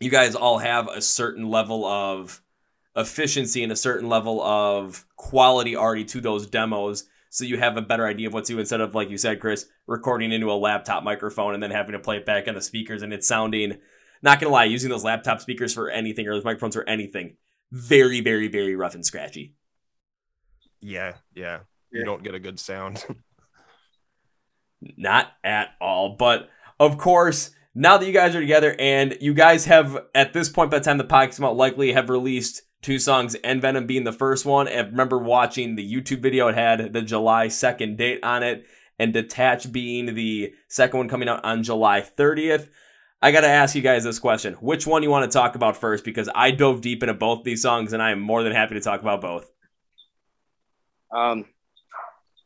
[0.00, 2.42] you guys all have a certain level of
[2.96, 7.04] efficiency and a certain level of quality already to those demos.
[7.31, 9.41] So you have a better idea of what to do instead of, like you said,
[9.41, 12.62] Chris, recording into a laptop microphone and then having to play it back on the
[12.62, 13.79] speakers and it's sounding,
[14.23, 17.37] not gonna lie, using those laptop speakers for anything or those microphones for anything,
[17.71, 19.55] very, very, very rough and scratchy.
[20.81, 21.61] Yeah, yeah.
[21.91, 23.05] You don't get a good sound.
[24.97, 26.17] Not at all.
[26.19, 30.49] But of course, now that you guys are together and you guys have, at this
[30.49, 34.05] point by the time the podcast come out, likely have released two songs, Envenom being
[34.05, 34.69] the first one.
[34.69, 38.67] I remember watching the YouTube video, it had the July 2nd date on it,
[38.99, 42.69] and Detach being the second one coming out on July 30th.
[43.21, 44.55] I got to ask you guys this question.
[44.55, 46.05] Which one you want to talk about first?
[46.05, 48.81] Because I dove deep into both these songs and I am more than happy to
[48.81, 49.51] talk about both.
[51.12, 51.47] Um,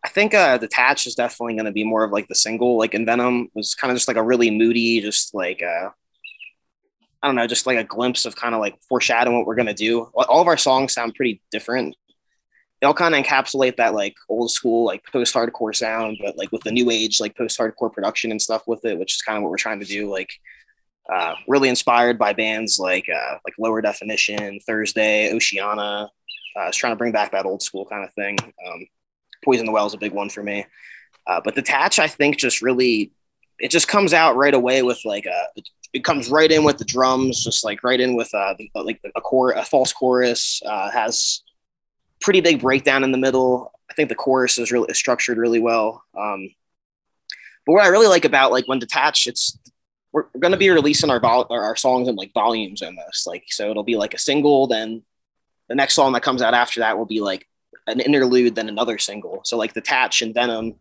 [0.05, 2.79] I think uh, Detached is definitely going to be more of like the single.
[2.79, 5.90] Like Envenom was kind of just like a really moody, just like uh,
[7.22, 9.74] I don't know, just like a glimpse of kind of like foreshadowing what we're to
[9.74, 10.11] do.
[10.14, 11.94] All of our songs sound pretty different.
[12.80, 16.50] They all kind of encapsulate that like old school, like post hardcore sound, but like
[16.50, 19.37] with the new age, like post hardcore production and stuff with it, which is kind
[19.37, 20.11] of what we're trying to do.
[20.11, 20.32] Like,
[21.12, 26.11] uh, really inspired by bands like uh, like Lower Definition, Thursday, Oceana.
[26.56, 28.37] Uh, I was trying to bring back that old school kind of thing.
[28.66, 28.87] Um,
[29.44, 30.66] Poison the Well is a big one for me.
[31.26, 33.12] Uh, but Detach, I think, just really
[33.62, 36.79] it just comes out right away with like a uh, it comes right in with
[36.79, 40.90] the drums, just like right in with uh, like a core a false chorus uh,
[40.90, 41.42] has
[42.20, 43.72] pretty big breakdown in the middle.
[43.90, 46.03] I think the chorus is really is structured really well.
[46.18, 46.48] Um,
[47.64, 49.59] but what I really like about like when detached, it's
[50.12, 53.70] we're going to be releasing our vol- our songs in like volumes almost like so
[53.70, 55.03] it'll be like a single then
[55.68, 57.48] the next song that comes out after that will be like
[57.87, 60.75] an interlude then another single so like detach and venom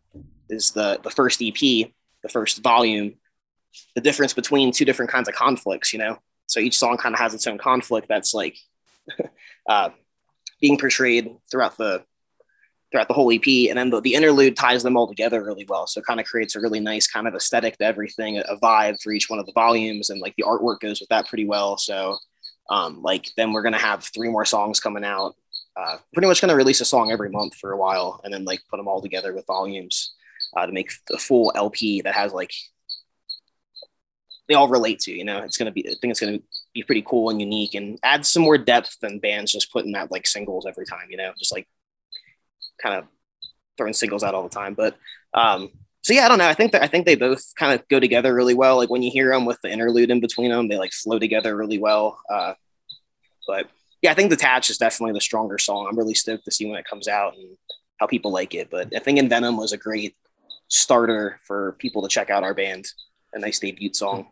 [0.50, 1.92] is the the first ep
[2.24, 3.16] the first volume
[3.96, 7.20] the difference between two different kinds of conflicts you know so each song kind of
[7.20, 8.58] has its own conflict that's like
[9.70, 9.90] uh,
[10.60, 12.04] being portrayed throughout the
[12.92, 13.70] throughout the whole EP.
[13.70, 15.88] And then the, the interlude ties them all together really well.
[15.88, 18.60] So it kind of creates a really nice kind of aesthetic to everything, a, a
[18.60, 20.10] vibe for each one of the volumes.
[20.10, 21.78] And like the artwork goes with that pretty well.
[21.78, 22.18] So
[22.70, 25.36] um, like then we're going to have three more songs coming out.
[25.78, 28.44] Uh, pretty much going to release a song every month for a while and then
[28.44, 30.14] like put them all together with volumes
[30.56, 32.52] uh, to make a full LP that has like
[34.48, 36.42] they all relate to, you know, it's to be, I think it's to
[36.74, 40.12] be pretty cool and unique and add some more depth than bands just putting out
[40.12, 41.68] like singles every time, you know, just like
[42.82, 43.06] kind of
[43.78, 44.74] throwing singles out all the time.
[44.74, 44.98] But
[45.34, 45.70] um,
[46.02, 46.48] so yeah, I don't know.
[46.48, 48.78] I think that I think they both kind of go together really well.
[48.78, 51.56] Like when you hear them with the interlude in between them, they like flow together
[51.56, 52.20] really well.
[52.30, 52.54] Uh,
[53.48, 53.68] but
[54.02, 55.88] yeah, I think Detach is definitely the stronger song.
[55.88, 57.56] I'm really stoked to see when it comes out and
[58.00, 58.70] how people like it.
[58.70, 60.16] But I think Envenom was a great
[60.72, 62.94] starter for people to check out our band.
[63.34, 64.28] A nice debut song.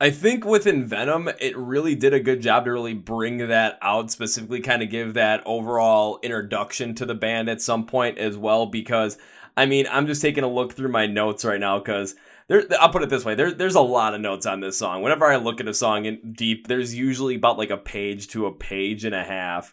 [0.00, 4.10] I think with Envenom, it really did a good job to really bring that out,
[4.10, 8.66] specifically kind of give that overall introduction to the band at some point as well.
[8.66, 9.16] Because
[9.56, 12.16] I mean, I'm just taking a look through my notes right now because
[12.48, 12.64] there.
[12.80, 15.02] I'll put it this way: there, there's a lot of notes on this song.
[15.02, 18.46] Whenever I look at a song in deep, there's usually about like a page to
[18.46, 19.72] a page and a half.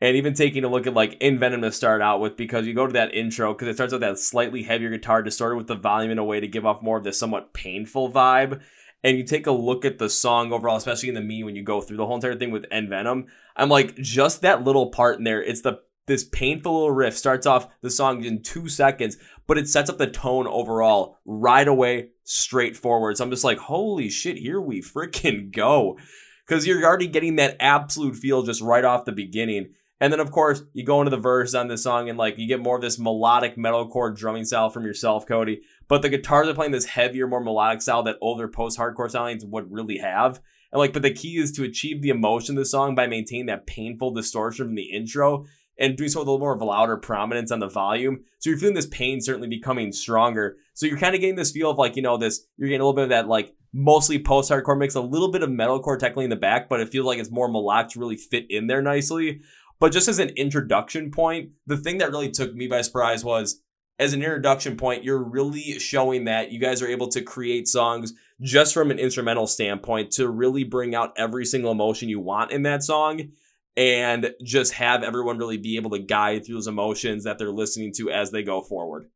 [0.00, 2.86] And even taking a look at like Envenom to start out with, because you go
[2.86, 6.10] to that intro, because it starts with that slightly heavier guitar distorted with the volume
[6.10, 8.60] in a way to give off more of this somewhat painful vibe
[9.02, 11.62] and you take a look at the song overall, especially in the me when you
[11.62, 15.24] go through the whole entire thing with Envenom, I'm like, just that little part in
[15.24, 19.58] there, it's the this painful little riff starts off the song in two seconds, but
[19.58, 23.16] it sets up the tone overall right away, straightforward.
[23.16, 25.98] So I'm just like, holy shit, here we freaking go.
[26.44, 29.74] Because you're already getting that absolute feel just right off the beginning.
[30.00, 32.48] And then, of course, you go into the verse on this song and like you
[32.48, 35.60] get more of this melodic metalcore drumming style from yourself, Cody.
[35.88, 39.70] But the guitars are playing this heavier, more melodic style that older post-hardcore soundings would
[39.70, 40.40] really have.
[40.72, 43.46] And like, but the key is to achieve the emotion of the song by maintaining
[43.46, 45.44] that painful distortion from the intro
[45.78, 48.24] and doing so with a little more of a louder prominence on the volume.
[48.38, 50.56] So you're feeling this pain certainly becoming stronger.
[50.74, 52.84] So you're kind of getting this feel of like, you know, this, you're getting a
[52.84, 56.30] little bit of that like mostly post-hardcore mix, a little bit of metalcore technically in
[56.30, 59.40] the back, but it feels like it's more melodic to really fit in there nicely.
[59.80, 63.62] But just as an introduction point, the thing that really took me by surprise was
[63.98, 68.12] as an introduction point, you're really showing that you guys are able to create songs
[68.40, 72.62] just from an instrumental standpoint to really bring out every single emotion you want in
[72.62, 73.32] that song
[73.76, 77.92] and just have everyone really be able to guide through those emotions that they're listening
[77.92, 79.08] to as they go forward.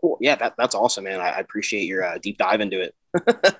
[0.00, 0.18] Cool.
[0.20, 1.20] Yeah, that, that's awesome, man.
[1.20, 2.94] I, I appreciate your uh, deep dive into it.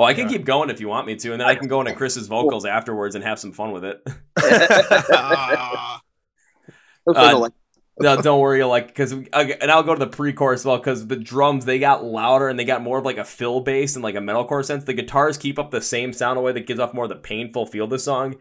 [0.00, 0.36] oh, I can yeah.
[0.36, 2.64] keep going if you want me to, and then I can go into Chris's vocals
[2.64, 4.02] afterwards and have some fun with it.
[7.06, 7.48] uh,
[8.00, 8.64] no, don't worry.
[8.64, 12.48] Like, because and I'll go to the pre-chorus well because the drums they got louder
[12.48, 14.84] and they got more of like a fill bass and like a metalcore sense.
[14.84, 17.66] The guitars keep up the same sound away that gives off more of the painful
[17.66, 18.36] feel of the song.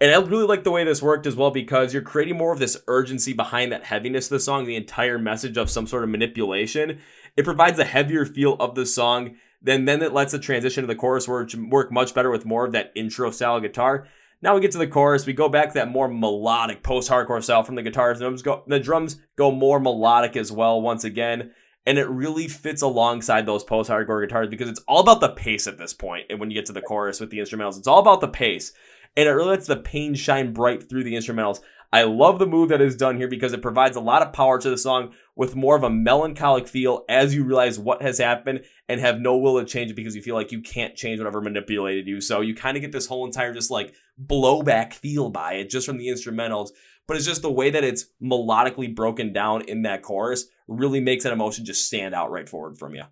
[0.00, 2.58] And I really like the way this worked as well because you're creating more of
[2.58, 6.10] this urgency behind that heaviness of the song, the entire message of some sort of
[6.10, 6.98] manipulation.
[7.36, 9.36] It provides a heavier feel of the song.
[9.64, 12.66] Then, then it lets the transition to the chorus work, work much better with more
[12.66, 14.06] of that intro style guitar.
[14.42, 15.24] Now we get to the chorus.
[15.24, 18.18] We go back to that more melodic post-hardcore style from the guitars.
[18.18, 21.52] The drums go, the drums go more melodic as well once again,
[21.86, 25.78] and it really fits alongside those post-hardcore guitars because it's all about the pace at
[25.78, 26.26] this point.
[26.28, 28.74] And when you get to the chorus with the instrumentals, it's all about the pace,
[29.16, 31.60] and it really lets the pain shine bright through the instrumentals.
[31.90, 34.58] I love the move that is done here because it provides a lot of power
[34.58, 38.64] to the song with more of a melancholic feel as you realize what has happened
[38.88, 41.40] and have no will to change it because you feel like you can't change whatever
[41.40, 42.20] manipulated you.
[42.20, 45.86] So you kind of get this whole entire just like blowback feel by it just
[45.86, 46.70] from the instrumentals.
[47.06, 51.24] But it's just the way that it's melodically broken down in that chorus really makes
[51.24, 53.02] that emotion just stand out right forward from you.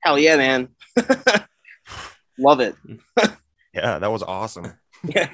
[0.00, 0.68] Hell yeah, man.
[2.38, 2.74] Love it.
[3.72, 4.72] yeah, that was awesome.
[5.04, 5.28] Yeah.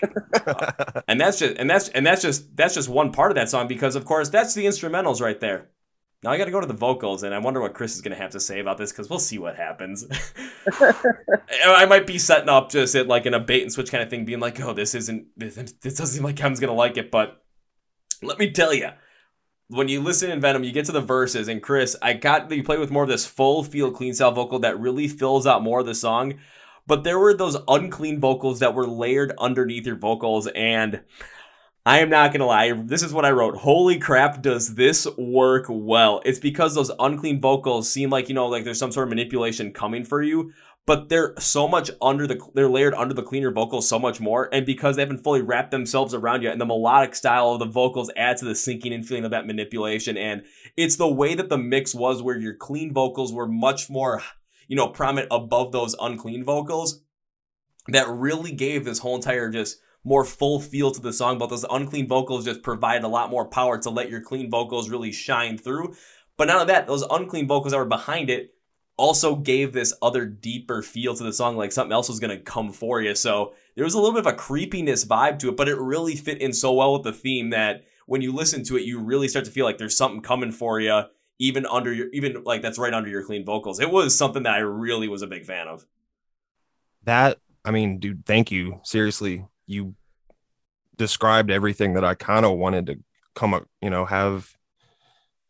[1.09, 3.69] and that's just and that's and that's just that's just one part of that song
[3.69, 5.69] because of course that's the instrumentals right there.
[6.23, 8.17] Now I got to go to the vocals, and I wonder what Chris is going
[8.17, 10.05] to have to say about this because we'll see what happens.
[11.65, 14.11] I might be setting up just it like in a bait and switch kind of
[14.11, 16.97] thing, being like, "Oh, this isn't this, this doesn't seem like Kevin's going to like
[16.97, 17.41] it," but
[18.21, 18.91] let me tell you,
[19.69, 22.65] when you listen in Venom, you get to the verses, and Chris, I got you
[22.65, 25.81] play with more of this full feel clean style vocal that really fills out more
[25.81, 26.35] of the song
[26.89, 31.01] but there were those unclean vocals that were layered underneath your vocals and
[31.87, 32.73] I am not gonna lie.
[32.73, 33.57] This is what I wrote.
[33.57, 36.21] Holy crap, does this work well?
[36.25, 39.73] It's because those unclean vocals seem like you know, like there's some sort of manipulation
[39.73, 40.53] coming for you,
[40.85, 44.49] but they're so much under the they're layered under the cleaner vocals so much more,
[44.53, 47.65] and because they haven't fully wrapped themselves around you, and the melodic style of the
[47.65, 50.43] vocals adds to the sinking and feeling of that manipulation, and
[50.77, 54.23] it's the way that the mix was where your clean vocals were much more,
[54.69, 57.03] you know, prominent above those unclean vocals,
[57.89, 61.65] that really gave this whole entire just more full feel to the song, but those
[61.71, 65.59] unclean vocals just provide a lot more power to let your clean vocals really shine
[65.59, 65.95] through.
[66.37, 68.55] But not only that, those unclean vocals that were behind it
[68.97, 72.73] also gave this other deeper feel to the song, like something else was gonna come
[72.73, 73.15] for you.
[73.15, 76.17] So there was a little bit of a creepiness vibe to it, but it really
[76.17, 79.29] fit in so well with the theme that when you listen to it, you really
[79.29, 81.03] start to feel like there's something coming for you,
[81.39, 83.81] even under your, even like that's right under your clean vocals.
[83.81, 85.87] It was something that I really was a big fan of.
[87.05, 88.81] That I mean, dude, thank you.
[88.85, 89.95] Seriously, you
[90.97, 92.99] described everything that I kind of wanted to
[93.35, 94.51] come up, you know, have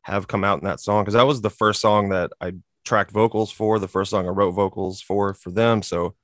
[0.02, 2.52] have come out in that song because that was the first song that I
[2.84, 5.82] tracked vocals for, the first song I wrote vocals for for them.
[5.82, 6.14] So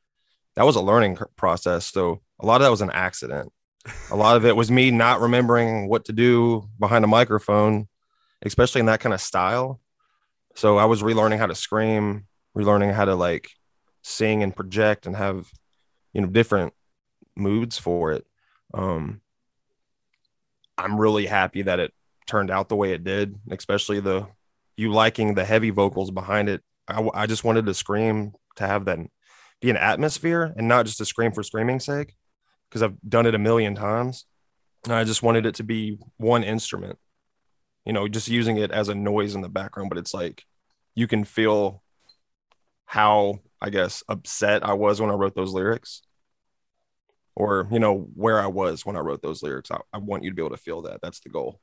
[0.57, 1.87] that was a learning process.
[1.87, 3.53] So a lot of that was an accident.
[4.11, 7.87] A lot of it was me not remembering what to do behind a microphone,
[8.42, 9.81] especially in that kind of style.
[10.55, 13.51] So I was relearning how to scream, relearning how to like
[14.03, 15.51] sing and project and have,
[16.12, 16.73] you know, different
[17.37, 18.27] moods for it.
[18.73, 19.20] Um,
[20.77, 21.92] I'm really happy that it
[22.27, 24.27] turned out the way it did, especially the
[24.77, 26.62] you liking the heavy vocals behind it.
[26.88, 28.99] I, I just wanted to scream to have that
[29.61, 32.14] be an atmosphere and not just a scream for screaming's sake,
[32.68, 34.27] because I've done it a million times.
[34.85, 36.99] And I just wanted it to be one instrument,
[37.85, 39.88] you know, just using it as a noise in the background.
[39.88, 40.44] But it's like
[40.94, 41.83] you can feel
[42.87, 46.03] how, I guess, upset I was when I wrote those lyrics
[47.37, 49.70] or you know where I was when I wrote those lyrics.
[49.70, 51.01] I, I want you to be able to feel that.
[51.03, 51.61] That's the goal.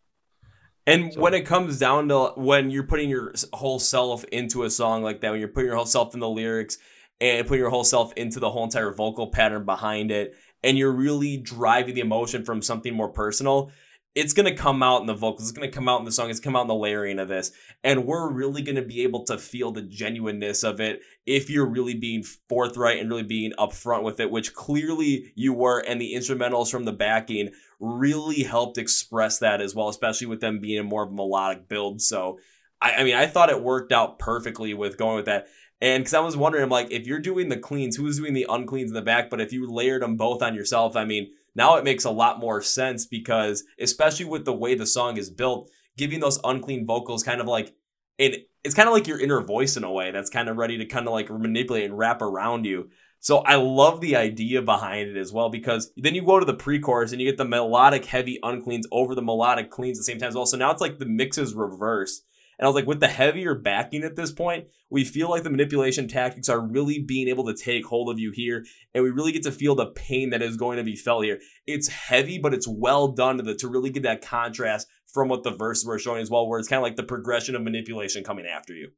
[0.88, 1.22] And so.
[1.22, 5.22] when it comes down to when you're putting your whole self into a song like
[5.22, 6.78] that, when you're putting your whole self in the lyrics
[7.20, 10.92] and putting your whole self into the whole entire vocal pattern behind it, and you're
[10.92, 13.72] really driving the emotion from something more personal,
[14.14, 15.50] it's going to come out in the vocals.
[15.50, 16.30] It's going to come out in the song.
[16.30, 17.52] It's come out in the layering of this.
[17.82, 21.70] And we're really going to be able to feel the genuineness of it if you're
[21.70, 25.80] really being forthright and really being upfront with it, which clearly you were.
[25.80, 30.60] And the instrumentals from the backing really helped express that as well, especially with them
[30.60, 32.02] being a more melodic build.
[32.02, 32.40] So,
[32.82, 35.48] I, I mean, I thought it worked out perfectly with going with that.
[35.80, 38.46] And because I was wondering, I'm like, if you're doing the cleans, who's doing the
[38.50, 39.30] uncleans in the back?
[39.30, 42.40] But if you layered them both on yourself, I mean, now it makes a lot
[42.40, 47.24] more sense because, especially with the way the song is built, giving those unclean vocals
[47.24, 47.74] kind of like,
[48.18, 50.78] and it's kind of like your inner voice in a way that's kind of ready
[50.78, 52.90] to kind of like manipulate and wrap around you.
[53.20, 56.56] So I love the idea behind it as well because then you go to the
[56.56, 60.18] pre-chorus and you get the melodic heavy uncleans over the melodic cleans at the same
[60.18, 60.48] time as well.
[60.48, 62.26] So now it's like the mix is reversed.
[62.62, 65.50] And I was like, with the heavier backing at this point, we feel like the
[65.50, 68.64] manipulation tactics are really being able to take hold of you here.
[68.94, 71.40] And we really get to feel the pain that is going to be felt here.
[71.66, 75.42] It's heavy, but it's well done to, the, to really get that contrast from what
[75.42, 78.24] the verses were showing as well, where it's kind of like the progression of manipulation
[78.24, 78.92] coming after you.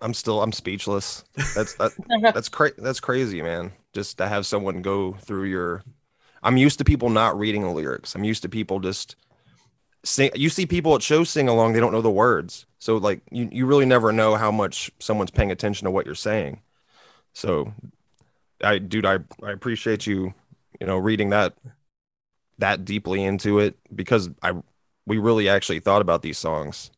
[0.00, 1.24] I'm still I'm speechless.
[1.54, 1.92] That's that
[2.34, 2.74] that's crazy.
[2.78, 3.72] That's crazy, man.
[3.92, 5.82] Just to have someone go through your.
[6.42, 8.16] I'm used to people not reading the lyrics.
[8.16, 9.14] I'm used to people just
[10.04, 12.66] sing you see people at shows sing along they don't know the words.
[12.78, 16.14] So like you, you really never know how much someone's paying attention to what you're
[16.14, 16.60] saying.
[17.32, 17.72] So
[18.64, 20.34] i dude i, I appreciate you
[20.80, 21.54] you know reading that
[22.58, 24.52] that deeply into it because i
[25.04, 26.92] we really actually thought about these songs.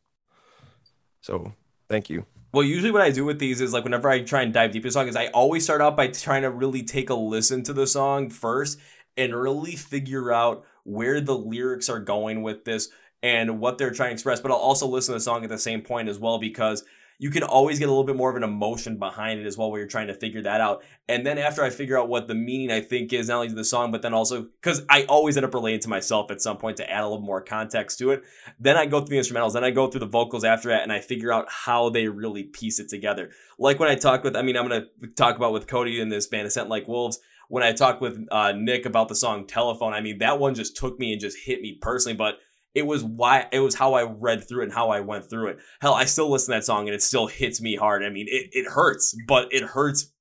[1.23, 1.55] So
[1.89, 2.27] thank you.
[2.53, 4.85] Well usually what i do with these is like whenever i try and dive deep
[4.85, 7.63] into a song is i always start out by trying to really take a listen
[7.65, 8.79] to the song first
[9.17, 12.89] and really figure out where the lyrics are going with this
[13.23, 14.41] and what they're trying to express.
[14.41, 16.85] But I'll also listen to the song at the same point as well because
[17.19, 19.71] you can always get a little bit more of an emotion behind it as well
[19.71, 20.83] where you're trying to figure that out.
[21.09, 23.55] And then after I figure out what the meaning I think is not only to
[23.55, 26.57] the song, but then also because I always end up relating to myself at some
[26.57, 28.25] point to add a little more context to it.
[28.59, 30.93] Then I go through the instrumentals, then I go through the vocals after that and
[30.93, 33.31] I figure out how they really piece it together.
[33.59, 36.27] Like when I talk with, I mean, I'm to talk about with Cody in this
[36.27, 39.93] band, A Scent Like Wolves when I talked with uh, Nick about the song Telephone,
[39.93, 42.39] I mean, that one just took me and just hit me personally, but
[42.75, 45.49] it was why it was how I read through it and how I went through
[45.49, 45.59] it.
[45.81, 48.03] Hell, I still listen to that song and it still hits me hard.
[48.03, 50.13] I mean, it, it hurts, but it hurts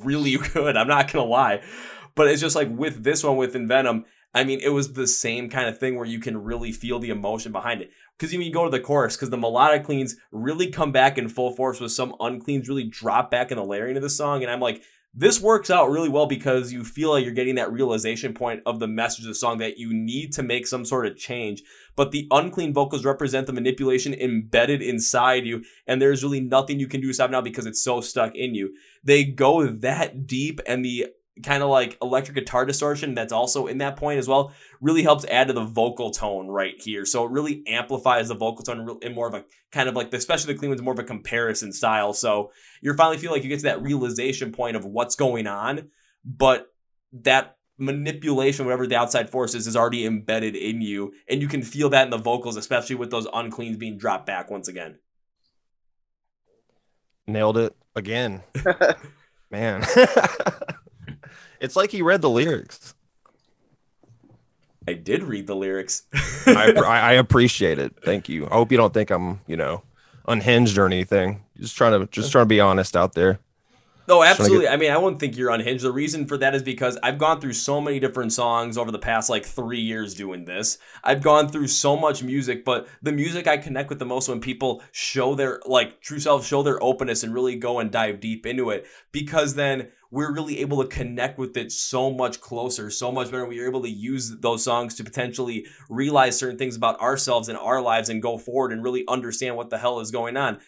[0.00, 0.76] really good.
[0.76, 1.62] I'm not gonna lie.
[2.16, 5.48] But it's just like with this one with Envenom, I mean, it was the same
[5.48, 7.90] kind of thing where you can really feel the emotion behind it.
[8.16, 11.28] Because even you go to the chorus, because the melodic cleans really come back in
[11.28, 14.42] full force with some uncleans really drop back in the layering of the song.
[14.42, 14.82] And I'm like,
[15.12, 18.78] This works out really well because you feel like you're getting that realization point of
[18.78, 21.62] the message of the song that you need to make some sort of change.
[21.96, 26.86] But the unclean vocals represent the manipulation embedded inside you, and there's really nothing you
[26.86, 28.72] can do to stop now because it's so stuck in you.
[29.02, 31.08] They go that deep, and the
[31.42, 35.24] kind of like electric guitar distortion that's also in that point as well really helps
[35.26, 37.04] add to the vocal tone right here.
[37.04, 40.52] So it really amplifies the vocal tone in more of a kind of like especially
[40.52, 42.12] the clean one's more of a comparison style.
[42.12, 45.90] So you're finally feel like you get to that realization point of what's going on
[46.24, 46.72] but
[47.12, 51.62] that manipulation whatever the outside force is is already embedded in you and you can
[51.62, 54.98] feel that in the vocals especially with those uncleans being dropped back once again.
[57.26, 58.42] Nailed it again.
[59.50, 59.82] Man
[61.60, 62.94] It's like he read the lyrics.
[64.88, 66.04] I did read the lyrics.
[66.46, 67.94] I, I appreciate it.
[68.02, 68.46] Thank you.
[68.46, 69.82] I hope you don't think I'm, you know,
[70.26, 71.44] unhinged or anything.
[71.58, 73.40] Just trying to just trying to be honest out there.
[74.10, 74.66] No, absolutely.
[74.66, 75.84] I mean, I wouldn't think you're unhinged.
[75.84, 78.98] The reason for that is because I've gone through so many different songs over the
[78.98, 80.78] past like three years doing this.
[81.04, 84.40] I've gone through so much music, but the music I connect with the most when
[84.40, 88.46] people show their like true self, show their openness and really go and dive deep
[88.46, 88.84] into it.
[89.12, 93.46] Because then we're really able to connect with it so much closer, so much better.
[93.46, 97.56] We are able to use those songs to potentially realize certain things about ourselves and
[97.56, 100.58] our lives and go forward and really understand what the hell is going on.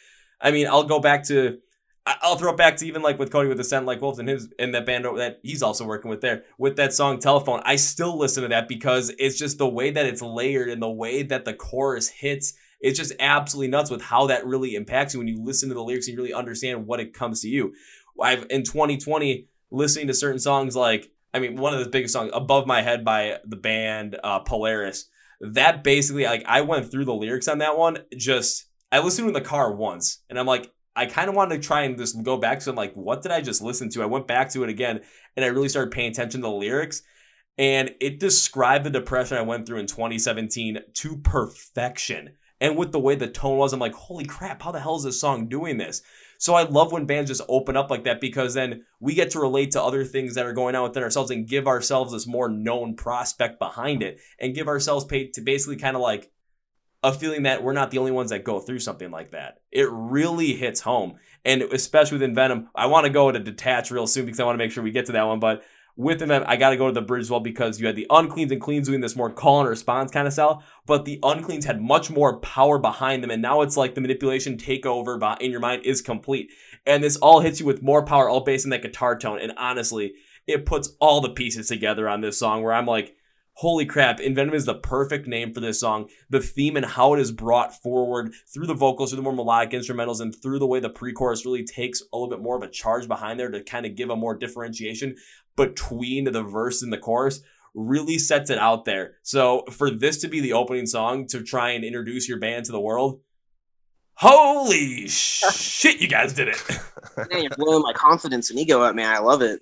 [0.41, 1.59] I mean, I'll go back to
[2.05, 4.29] I'll throw it back to even like with Cody with the Sound Like Wolves and
[4.29, 7.63] his and that band that he's also working with there with that song Telephone.
[7.65, 10.91] I still listen to that because it's just the way that it's layered and the
[10.91, 12.55] way that the chorus hits.
[12.81, 15.85] It's just absolutely nuts with how that really impacts you when you listen to the
[15.85, 17.75] lyrics and you really understand what it comes to you.
[18.23, 22.31] I've in 2020 listening to certain songs like I mean one of the biggest songs
[22.35, 25.07] Above My Head by the band uh, Polaris.
[25.41, 29.35] That basically like I went through the lyrics on that one just I listened in
[29.35, 32.37] the car once and I'm like I kind of wanted to try and just go
[32.37, 34.03] back to I'm like, what did I just listen to?
[34.03, 35.01] I went back to it again
[35.37, 37.03] and I really started paying attention to the lyrics.
[37.59, 42.35] And it described the depression I went through in 2017 to perfection.
[42.61, 45.05] And with the way the tone was, I'm like, holy crap, how the hell is
[45.05, 46.03] this song doing this?
[46.43, 49.39] So I love when bands just open up like that because then we get to
[49.39, 52.49] relate to other things that are going on within ourselves and give ourselves this more
[52.49, 56.33] known prospect behind it and give ourselves paid to basically kind of like
[57.05, 59.59] a feeling that we're not the only ones that go through something like that.
[59.71, 61.15] It really hits home.
[61.45, 64.55] And especially with Envenom, I want to go to detach real soon because I want
[64.55, 65.39] to make sure we get to that one.
[65.39, 65.63] But
[65.97, 68.07] with them, I got to go to the bridge as well because you had the
[68.09, 71.67] uncleans and cleans doing this more call and response kind of style, but the uncleans
[71.67, 75.61] had much more power behind them, and now it's like the manipulation takeover in your
[75.61, 76.51] mind is complete,
[76.87, 79.53] and this all hits you with more power, all based on that guitar tone, and
[79.57, 80.15] honestly,
[80.47, 83.15] it puts all the pieces together on this song where I'm like,
[83.57, 86.09] Holy crap, Envenom is the perfect name for this song.
[86.31, 89.79] The theme and how it is brought forward through the vocals, through the more melodic
[89.79, 92.63] instrumentals, and through the way the pre chorus really takes a little bit more of
[92.63, 95.17] a charge behind there to kind of give a more differentiation
[95.57, 97.41] between the verse and the chorus
[97.75, 99.15] really sets it out there.
[99.23, 102.73] So for this to be the opening song to try and introduce your band to
[102.73, 103.21] the world,
[104.15, 106.63] Holy shit, you guys did it.
[107.31, 109.13] man, you're blowing my confidence and ego up, man.
[109.13, 109.61] I love it.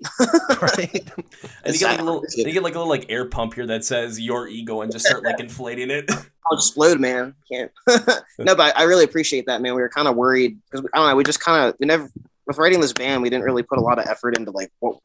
[0.61, 1.11] right?
[1.64, 3.66] And you get, like a little, you get like a little like air pump here
[3.66, 6.11] that says your ego and just start like inflating it.
[6.11, 7.34] I'll explode, man.
[7.51, 7.70] Can't.
[8.38, 9.74] no, but I really appreciate that, man.
[9.74, 11.16] We were kind of worried because I don't know.
[11.16, 12.11] We just kind of we never
[12.47, 14.99] with writing this band, we didn't really put a lot of effort into like what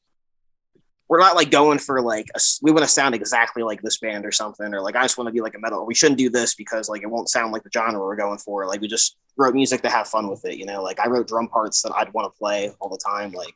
[1.08, 4.26] we're not like going for like a, we want to sound exactly like this band
[4.26, 5.86] or something or like I just want to be like a metal.
[5.86, 8.66] We shouldn't do this because like it won't sound like the genre we're going for.
[8.66, 10.82] Like we just wrote music to have fun with it, you know.
[10.82, 13.32] Like I wrote drum parts that I'd want to play all the time.
[13.32, 13.56] Like,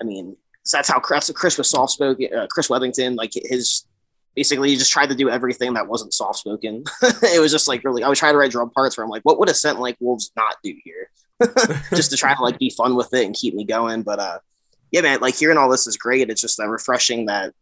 [0.00, 2.28] I mean, so that's how Chris, Chris was soft spoken.
[2.34, 3.86] Uh, Chris Weathington, like his
[4.34, 6.84] basically he just tried to do everything that wasn't soft spoken.
[7.02, 8.02] it was just like really.
[8.02, 9.96] I was trying to write drum parts where I'm like, what would a scent like
[10.00, 11.10] wolves not do here?
[11.94, 14.02] just to try to like be fun with it and keep me going.
[14.02, 14.38] But uh
[14.90, 16.30] yeah, man, like hearing all this is great.
[16.30, 17.54] It's just that refreshing that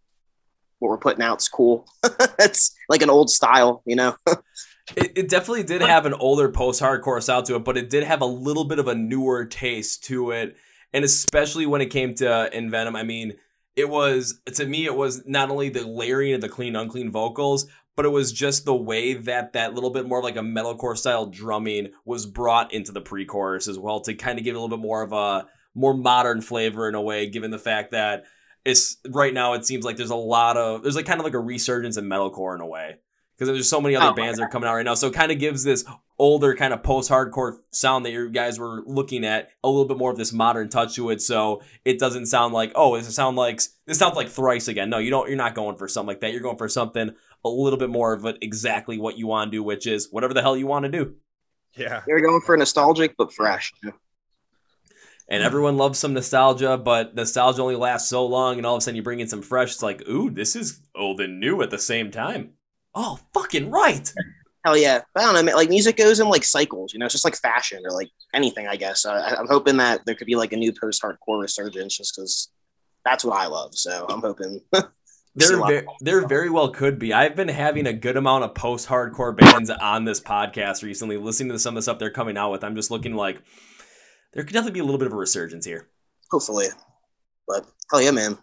[0.78, 1.86] what we're putting out is cool.
[2.38, 4.16] it's like an old style, you know.
[4.96, 8.20] it, it definitely did have an older post-hardcore style to it, but it did have
[8.20, 10.56] a little bit of a newer taste to it,
[10.92, 12.96] and especially when it came to Envenom.
[12.96, 13.34] I mean,
[13.76, 17.66] it was to me, it was not only the layering of the clean, unclean vocals,
[17.96, 21.26] but it was just the way that that little bit more like a metalcore style
[21.26, 24.76] drumming was brought into the pre-chorus as well to kind of give it a little
[24.76, 28.24] bit more of a more modern flavor in a way, given the fact that
[28.64, 31.34] it's right now it seems like there's a lot of there's like kind of like
[31.34, 32.96] a resurgence in metalcore in a way
[33.36, 34.94] because there's so many other oh, bands that are coming out right now.
[34.94, 35.84] So it kind of gives this
[36.18, 40.12] older kind of post-hardcore sound that you guys were looking at a little bit more
[40.12, 41.20] of this modern touch to it.
[41.20, 44.90] So it doesn't sound like oh, does it sound like this sounds like thrice again?
[44.90, 45.28] No, you don't.
[45.28, 46.32] You're not going for something like that.
[46.32, 47.10] You're going for something
[47.44, 50.32] a little bit more of it exactly what you want to do, which is whatever
[50.32, 51.14] the hell you want to do.
[51.76, 53.72] Yeah, you're going for nostalgic but fresh.
[55.26, 58.80] And everyone loves some nostalgia, but nostalgia only lasts so long, and all of a
[58.82, 59.72] sudden you bring in some fresh.
[59.72, 62.50] It's like, ooh, this is old and new at the same time.
[62.94, 64.12] Oh, fucking right.
[64.64, 65.00] Hell yeah.
[65.16, 67.36] I don't know, man, like music goes in like cycles, you know, it's just like
[67.36, 69.04] fashion or like anything, I guess.
[69.04, 72.14] Uh, I, I'm hoping that there could be like a new post hardcore resurgence just
[72.14, 72.50] because
[73.04, 73.74] that's what I love.
[73.74, 74.60] So I'm hoping.
[75.36, 77.12] There, a lot ve- there very well could be.
[77.12, 81.58] I've been having a good amount of post-hardcore bands on this podcast recently, listening to
[81.58, 82.62] some of the stuff they're coming out with.
[82.62, 83.42] I'm just looking like
[84.34, 85.88] there could definitely be a little bit of a resurgence here.
[86.30, 86.66] hopefully.
[87.46, 88.38] But hell yeah, man.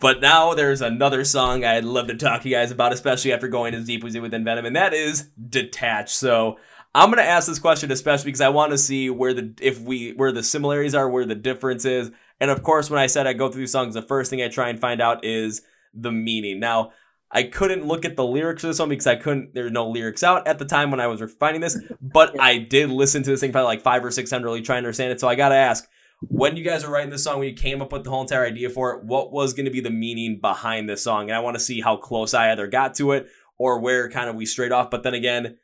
[0.00, 3.48] But now there's another song I'd love to talk to you guys about, especially after
[3.48, 6.10] going as deep as we did with Envenom, and that is Detached.
[6.10, 6.58] So
[6.94, 10.12] I'm gonna ask this question especially because I want to see where the if we
[10.12, 13.32] where the similarities are, where the difference is, and of course when I said I
[13.32, 15.62] go through songs, the first thing I try and find out is
[15.94, 16.58] the meaning.
[16.58, 16.92] Now
[17.32, 19.54] I couldn't look at the lyrics of this one because I couldn't.
[19.54, 22.58] There were no lyrics out at the time when I was finding this, but I
[22.58, 25.12] did listen to this thing probably like five or six times, really trying to understand
[25.12, 25.20] it.
[25.20, 25.88] So I gotta ask,
[26.28, 28.46] when you guys were writing this song, when you came up with the whole entire
[28.46, 31.30] idea for it, what was going to be the meaning behind this song?
[31.30, 33.28] And I want to see how close I either got to it
[33.58, 34.90] or where kind of we strayed off.
[34.90, 35.58] But then again,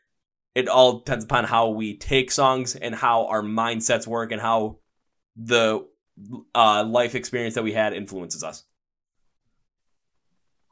[0.54, 4.78] it all depends upon how we take songs and how our mindsets work and how
[5.36, 5.86] the
[6.54, 8.64] uh, life experience that we had influences us.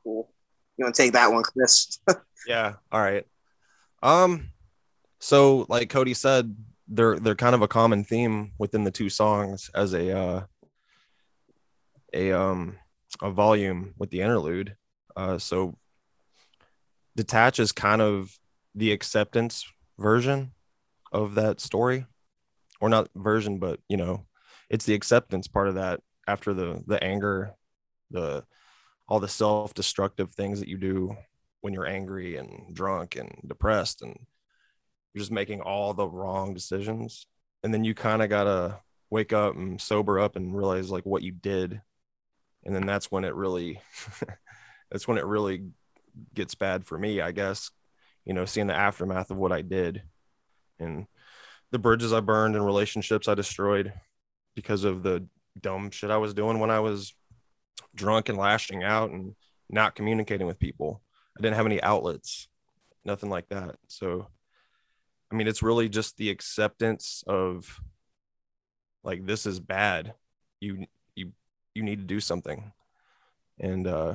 [0.03, 0.29] Cool.
[0.77, 1.99] You want to take that one, Chris?
[2.47, 2.75] Yeah.
[2.93, 3.27] All right.
[4.05, 4.53] Um,
[5.19, 6.55] so like Cody said,
[6.87, 10.43] they're they're kind of a common theme within the two songs as a uh
[12.15, 12.77] a um
[13.21, 14.77] a volume with the interlude.
[15.17, 15.77] Uh so
[17.17, 18.39] detach is kind of
[18.77, 19.67] the acceptance
[19.99, 20.53] version
[21.11, 22.07] of that story.
[22.81, 24.27] Or not version, but you know,
[24.71, 27.55] it's the acceptance part of that after the the anger,
[28.13, 28.45] the
[29.09, 31.17] all the self-destructive things that you do
[31.61, 34.19] when you're angry and drunk and depressed and
[35.15, 37.27] you're just making all the wrong decisions.
[37.63, 38.81] And then you kind of got to
[39.11, 41.81] wake up and sober up and realize like what you did.
[42.65, 43.81] And then that's when it really
[44.91, 45.63] that's when it really
[46.35, 47.71] gets bad for me i guess
[48.25, 50.03] you know seeing the aftermath of what i did
[50.79, 51.07] and
[51.73, 53.93] the bridges i burned and relationships i destroyed
[54.55, 55.27] because of the
[55.61, 57.15] dumb shit i was doing when i was
[57.95, 59.35] drunk and lashing out and
[59.69, 61.03] not communicating with people
[61.37, 62.49] I didn't have any outlets,
[63.05, 63.77] nothing like that.
[63.89, 64.29] So,
[65.31, 67.81] I mean, it's really just the acceptance of
[69.05, 70.15] like this is bad.
[70.61, 71.33] You you
[71.75, 72.73] you need to do something,
[73.61, 74.15] and uh,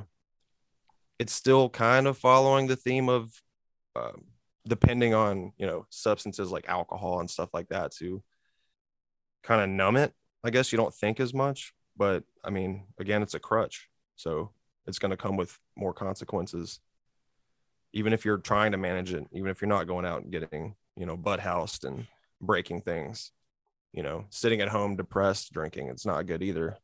[1.19, 3.31] it's still kind of following the theme of
[3.95, 4.23] um,
[4.67, 8.23] depending on you know substances like alcohol and stuff like that to
[9.43, 10.11] kind of numb it.
[10.43, 14.51] I guess you don't think as much, but I mean, again, it's a crutch, so
[14.87, 16.79] it's going to come with more consequences
[17.93, 20.75] even if you're trying to manage it, even if you're not going out and getting,
[20.95, 22.07] you know, butt housed and
[22.39, 23.31] breaking things,
[23.91, 26.77] you know, sitting at home depressed, drinking, it's not good either.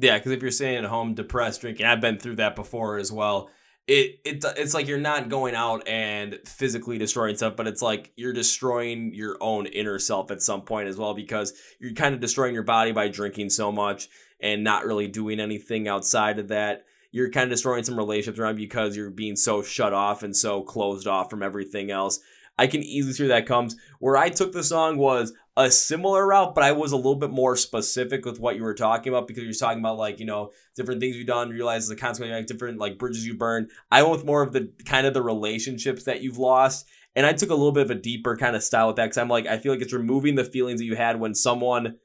[0.00, 3.12] Yeah, because if you're sitting at home depressed, drinking, I've been through that before as
[3.12, 3.50] well.
[3.88, 8.12] It, it it's like you're not going out and physically destroying stuff, but it's like
[8.16, 12.20] you're destroying your own inner self at some point as well because you're kind of
[12.20, 14.08] destroying your body by drinking so much
[14.40, 16.84] and not really doing anything outside of that.
[17.10, 20.62] You're kind of destroying some relationships around because you're being so shut off and so
[20.62, 22.20] closed off from everything else.
[22.58, 23.76] I can easily see where that comes.
[24.00, 27.30] Where I took the song was a similar route, but I was a little bit
[27.30, 30.52] more specific with what you were talking about because you're talking about like, you know,
[30.76, 33.72] different things you've done, realize the consequence, like different like bridges you burned.
[33.90, 36.86] I went with more of the kind of the relationships that you've lost.
[37.16, 39.18] And I took a little bit of a deeper kind of style with that because
[39.18, 41.96] I'm like, I feel like it's removing the feelings that you had when someone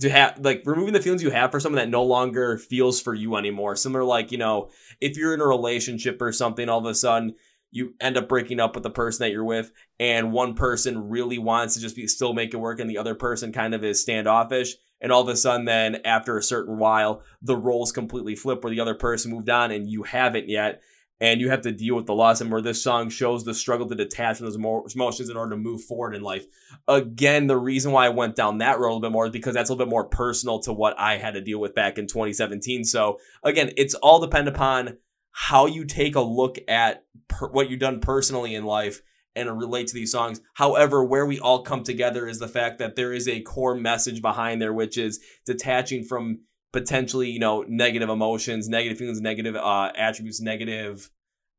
[0.00, 3.12] to have like removing the feelings you have for someone that no longer feels for
[3.12, 3.76] you anymore.
[3.76, 4.70] Similar like, you know,
[5.02, 7.34] if you're in a relationship or something, all of a sudden
[7.72, 11.38] you end up breaking up with the person that you're with and one person really
[11.38, 14.00] wants to just be still make it work and the other person kind of is
[14.00, 18.62] standoffish and all of a sudden then after a certain while the roles completely flip
[18.62, 20.80] where the other person moved on and you haven't yet
[21.20, 23.88] and you have to deal with the loss and where this song shows the struggle
[23.88, 24.56] to detach from those
[24.94, 26.46] emotions in order to move forward in life.
[26.88, 29.54] Again the reason why i went down that road a little bit more is because
[29.54, 32.06] that's a little bit more personal to what i had to deal with back in
[32.06, 34.96] 2017 so again it's all dependent upon
[35.32, 39.02] how you take a look at per- what you've done personally in life
[39.34, 40.40] and relate to these songs.
[40.54, 44.20] However, where we all come together is the fact that there is a core message
[44.20, 46.40] behind there, which is detaching from
[46.72, 51.10] potentially, you know, negative emotions, negative feelings, negative uh, attributes, negative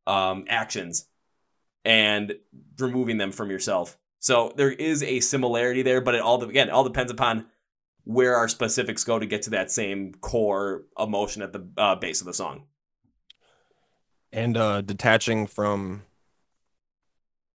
[0.06, 1.08] um, actions,
[1.84, 2.36] and
[2.80, 3.98] removing them from yourself.
[4.20, 7.48] So there is a similarity there, but it all again it all depends upon
[8.06, 12.22] where our specifics go to get to that same core emotion at the uh, base
[12.22, 12.66] of the song.
[14.34, 16.04] And uh detaching from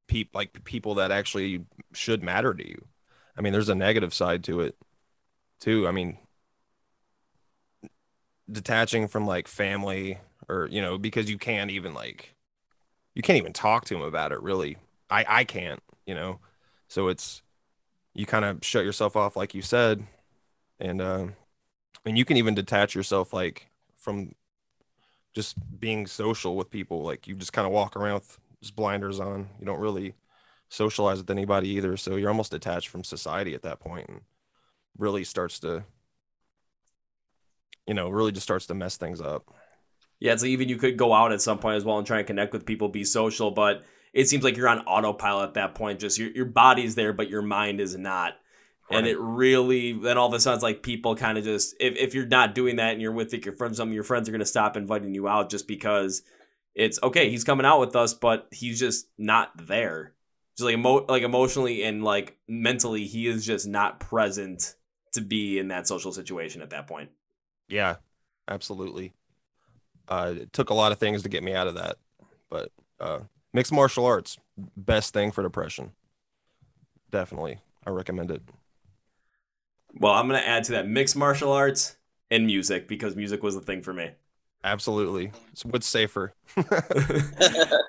[0.06, 2.86] peop like people that actually should matter to you.
[3.36, 4.76] I mean, there's a negative side to it.
[5.60, 5.88] too.
[5.88, 6.18] I mean,
[8.50, 10.18] detaching from like family
[10.48, 12.34] or you know because you can't even like
[13.14, 14.78] you can't even talk to them about it really.
[15.10, 16.40] I I can't, you know.
[16.88, 17.42] So it's
[18.14, 20.06] you kind of shut yourself off like you said
[20.80, 21.26] and uh
[22.06, 24.34] and you can even detach yourself like from
[25.38, 29.20] just being social with people like you just kind of walk around with just blinders
[29.20, 30.14] on you don't really
[30.68, 34.22] socialize with anybody either so you're almost detached from society at that point and
[34.98, 35.84] really starts to
[37.86, 39.54] you know really just starts to mess things up
[40.20, 42.18] Yeah, it's like even you could go out at some point as well and try
[42.18, 45.74] and connect with people, be social, but it seems like you're on autopilot at that
[45.74, 46.00] point.
[46.00, 48.34] Just your your body's there, but your mind is not.
[48.90, 51.96] And it really then all of a sudden it's like people kind of just if,
[51.96, 54.28] if you're not doing that and you're with like your friends, some of your friends
[54.28, 56.22] are gonna stop inviting you out just because
[56.74, 60.14] it's okay, he's coming out with us, but he's just not there.
[60.56, 64.74] Just like emo- like emotionally and like mentally, he is just not present
[65.12, 67.10] to be in that social situation at that point.
[67.68, 67.96] yeah
[68.48, 69.12] absolutely
[70.08, 71.96] uh it took a lot of things to get me out of that
[72.50, 72.70] but
[73.00, 73.20] uh
[73.52, 74.38] mixed martial arts
[74.76, 75.92] best thing for depression
[77.10, 78.42] definitely i recommend it
[79.94, 81.96] Well, I'm gonna add to that mixed martial arts
[82.30, 84.10] and music because music was the thing for me.
[84.64, 86.34] absolutely it's what's safer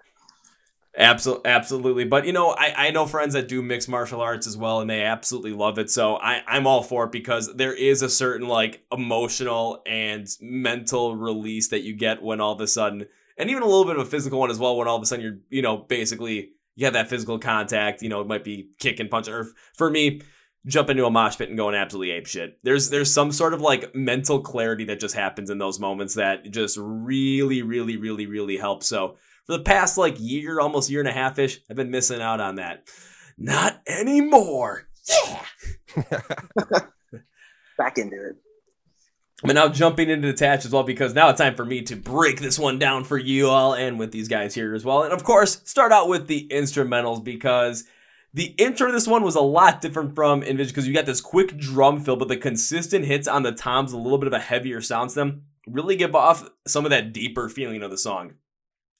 [0.97, 2.03] Absolutely, absolutely.
[2.03, 4.89] But you know, I, I know friends that do mixed martial arts as well, and
[4.89, 5.89] they absolutely love it.
[5.89, 11.15] So I I'm all for it because there is a certain like emotional and mental
[11.15, 13.05] release that you get when all of a sudden,
[13.37, 14.75] and even a little bit of a physical one as well.
[14.75, 18.01] When all of a sudden you're you know basically you have that physical contact.
[18.01, 19.29] You know, it might be kick and punch.
[19.29, 20.21] or for me.
[20.69, 22.59] Jump into a mosh pit and going absolutely ape shit.
[22.63, 26.51] There's there's some sort of like mental clarity that just happens in those moments that
[26.51, 28.87] just really, really, really, really helps.
[28.87, 32.21] So for the past like year, almost year and a half ish, I've been missing
[32.21, 32.87] out on that.
[33.37, 34.87] Not anymore.
[35.09, 35.43] Yeah.
[37.77, 38.35] Back into it.
[39.43, 42.41] I'm now jumping into detach as well because now it's time for me to break
[42.41, 45.03] this one down for you all and with these guys here as well.
[45.03, 47.85] And of course, start out with the instrumentals because
[48.33, 51.21] the intro to this one was a lot different from Envenom because you got this
[51.21, 54.39] quick drum fill, but the consistent hits on the toms, a little bit of a
[54.39, 58.33] heavier sound to them, really give off some of that deeper feeling of the song.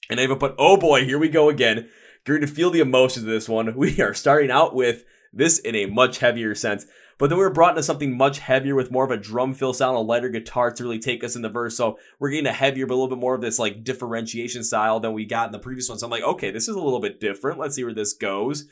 [0.10, 1.90] And I even put, oh boy, here we go again.
[2.26, 3.76] Going to feel the emotions of this one.
[3.78, 6.86] We are starting out with this in a much heavier sense.
[7.20, 9.74] But then we were brought into something much heavier with more of a drum fill
[9.74, 11.76] sound, a lighter guitar to really take us in the verse.
[11.76, 15.00] So we're getting a heavier, but a little bit more of this like differentiation style
[15.02, 16.00] than we got in the previous one.
[16.00, 17.60] So I'm like, okay, this is a little bit different.
[17.60, 18.68] Let's see where this goes.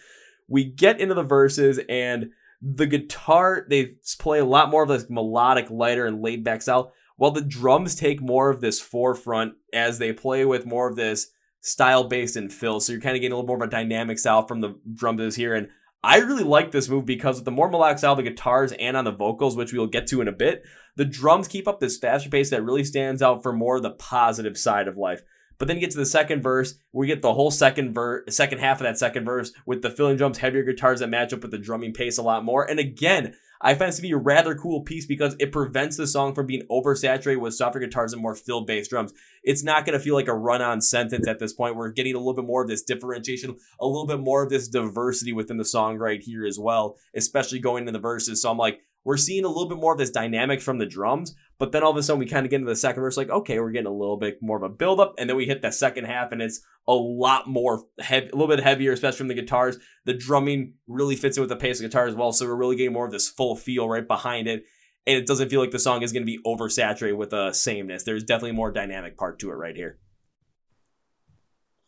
[0.47, 2.31] We get into the verses and
[2.61, 6.93] the guitar, they play a lot more of this melodic, lighter, and laid back style,
[7.17, 11.31] while the drums take more of this forefront as they play with more of this
[11.61, 12.79] style based and fill.
[12.79, 15.35] So you're kind of getting a little more of a dynamic style from the drums
[15.35, 15.53] here.
[15.53, 15.69] And
[16.03, 18.95] I really like this move because with the more melodic style, of the guitars and
[18.95, 20.63] on the vocals, which we'll get to in a bit,
[20.95, 23.91] the drums keep up this faster pace that really stands out for more of the
[23.91, 25.21] positive side of life.
[25.57, 28.59] But then you get to the second verse, we get the whole second verse, second
[28.59, 31.51] half of that second verse with the filling drums, heavier guitars that match up with
[31.51, 32.69] the drumming pace a lot more.
[32.69, 36.05] And again, I find this to be a rather cool piece because it prevents the
[36.05, 39.13] song from being oversaturated with softer guitars and more fill based drums.
[39.43, 41.75] It's not going to feel like a run on sentence at this point.
[41.75, 44.67] We're getting a little bit more of this differentiation, a little bit more of this
[44.67, 48.41] diversity within the song right here as well, especially going into the verses.
[48.41, 51.33] So I'm like, we're seeing a little bit more of this dynamic from the drums,
[51.59, 53.29] but then all of a sudden we kind of get into the second verse, like,
[53.29, 55.61] okay, we're getting a little bit more of a build up, and then we hit
[55.61, 59.29] that second half, and it's a lot more heavy, a little bit heavier, especially from
[59.29, 59.77] the guitars.
[60.03, 62.57] The drumming really fits in with the pace of the guitar as well, so we're
[62.57, 64.65] really getting more of this full feel right behind it,
[65.05, 68.03] and it doesn't feel like the song is going to be oversaturated with a sameness.
[68.03, 69.99] There's definitely more dynamic part to it right here.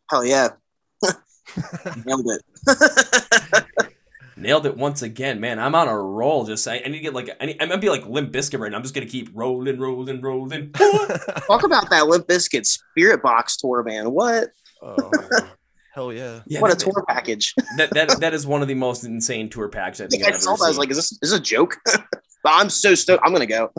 [0.10, 0.52] Hell yeah.
[2.06, 3.86] Nailed it.
[4.40, 5.60] Nailed it once again, man.
[5.60, 6.46] I'm on a roll.
[6.46, 8.60] Just I, I need to get like I, need, I might be like Limp Bizkit
[8.60, 8.78] right now.
[8.78, 10.72] I'm just gonna keep rolling, rolling, rolling.
[10.74, 12.66] Talk about that Limp Bizkit
[12.98, 14.12] Spiritbox tour, man.
[14.12, 14.50] What?
[14.82, 15.12] oh,
[15.94, 17.54] hell yeah Yeah, what a that- tour package.
[17.78, 20.34] that, that that is one of the most insane tour packs I think I I've
[20.36, 20.64] ever saw that.
[20.64, 21.76] I was like, is this, is this a joke?
[21.86, 22.02] but
[22.46, 23.22] I'm so stoked.
[23.26, 23.72] I'm going to go.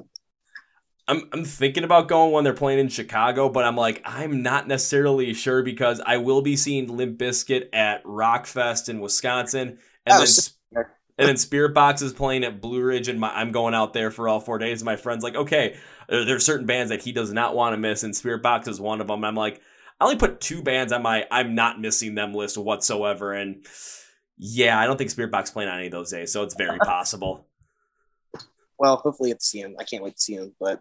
[1.09, 4.69] I'm I'm thinking about going when they're playing in Chicago, but I'm like I'm not
[4.69, 10.27] necessarily sure because I will be seeing Limp Bizkit at Rockfest in Wisconsin, and then
[10.27, 10.53] so-
[11.19, 14.29] and then Spiritbox is playing at Blue Ridge, and my, I'm going out there for
[14.29, 14.81] all four days.
[14.81, 15.77] And my friend's like, okay, uh,
[16.09, 18.81] there, there are certain bands that he does not want to miss, and Spiritbox is
[18.81, 19.25] one of them.
[19.25, 19.61] I'm like,
[20.01, 23.67] I only put two bands on my I'm not missing them list whatsoever, and
[24.39, 27.47] yeah, I don't think Spiritbox playing on any of those days, so it's very possible.
[28.79, 29.77] Well, hopefully it's see him.
[29.79, 30.55] I can't wait to see him.
[30.59, 30.81] But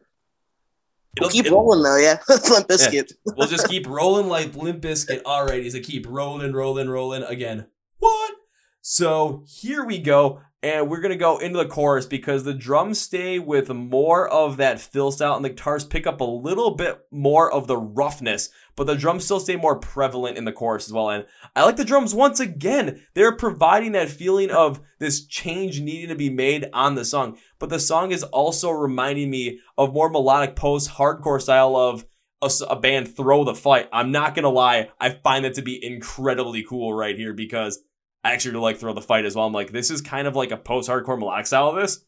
[1.20, 2.20] we'll It'll- keep rolling though, yeah.
[2.30, 3.12] Limp Bizkit.
[3.26, 5.24] we'll just keep rolling like Limp Bizkit.
[5.24, 7.68] Alrighty, so keep rolling, rolling, rolling again.
[8.82, 10.42] So here we go.
[10.62, 14.82] And we're gonna go into the chorus because the drums stay with more of that
[14.82, 18.86] fill style, and the guitars pick up a little bit more of the roughness, but
[18.86, 21.12] the drums still stay more prevalent in the chorus as well.
[21.12, 21.26] And
[21.56, 23.02] I like the drums once again.
[23.14, 27.38] They're providing that feeling of this change needing to be made on the song.
[27.58, 32.06] But the song is also reminding me of more melodic post hardcore style of
[32.42, 33.88] a, a, band throw the fight.
[33.94, 37.80] I'm not gonna lie, I find that to be incredibly cool right here because
[38.24, 39.46] I actually really like throw the fight as well.
[39.46, 42.04] I'm like, this is kind of like a post hardcore melodic style of this.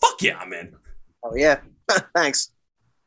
[0.00, 0.74] Fuck yeah, man.
[1.22, 1.60] Oh yeah,
[2.14, 2.50] thanks.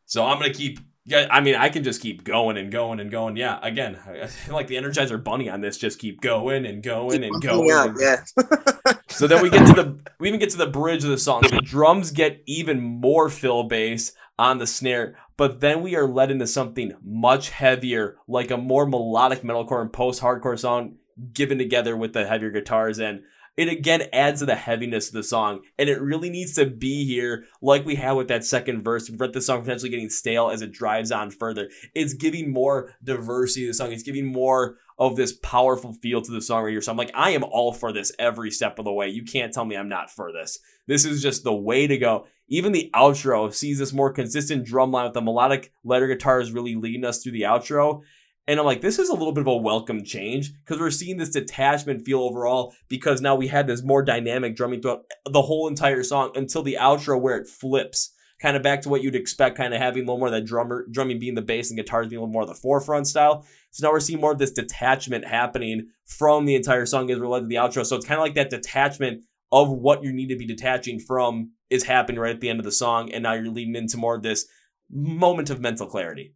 [0.06, 0.80] So I'm gonna keep.
[1.06, 3.36] Yeah, I mean, I can just keep going and going and going.
[3.36, 5.78] Yeah, again, I like the Energizer Bunny on this.
[5.78, 7.72] Just keep going and going keep and going.
[7.72, 7.98] Up, and...
[8.00, 8.94] yeah.
[9.10, 11.42] so then we get to the we even get to the bridge of the song.
[11.42, 16.32] The drums get even more fill bass on the snare, but then we are led
[16.32, 20.96] into something much heavier, like a more melodic metalcore and post-hardcore song
[21.34, 23.22] given together with the heavier guitars and
[23.60, 27.06] it again adds to the heaviness of the song and it really needs to be
[27.06, 30.62] here like we had with that second verse prevent the song potentially getting stale as
[30.62, 31.70] it drives on further.
[31.94, 33.92] It's giving more diversity to the song.
[33.92, 36.82] It's giving more of this powerful feel to the song right here.
[36.82, 39.10] So i'm like i am all for this every step of the way.
[39.10, 40.60] You can't tell me i'm not for this.
[40.88, 42.28] This is just the way to go.
[42.48, 46.76] Even the outro sees this more consistent drum line with the melodic letter guitars really
[46.76, 48.04] leading us through the outro
[48.50, 51.18] and I'm like, this is a little bit of a welcome change because we're seeing
[51.18, 55.68] this detachment feel overall because now we had this more dynamic drumming throughout the whole
[55.68, 59.56] entire song until the outro where it flips kind of back to what you'd expect,
[59.56, 62.08] kind of having a little more of that drummer drumming being the bass and guitars
[62.08, 63.46] being a little more of the forefront style.
[63.70, 67.28] So now we're seeing more of this detachment happening from the entire song as we're
[67.28, 67.86] led to the outro.
[67.86, 71.52] So it's kind of like that detachment of what you need to be detaching from
[71.70, 74.16] is happening right at the end of the song, and now you're leading into more
[74.16, 74.48] of this
[74.90, 76.34] moment of mental clarity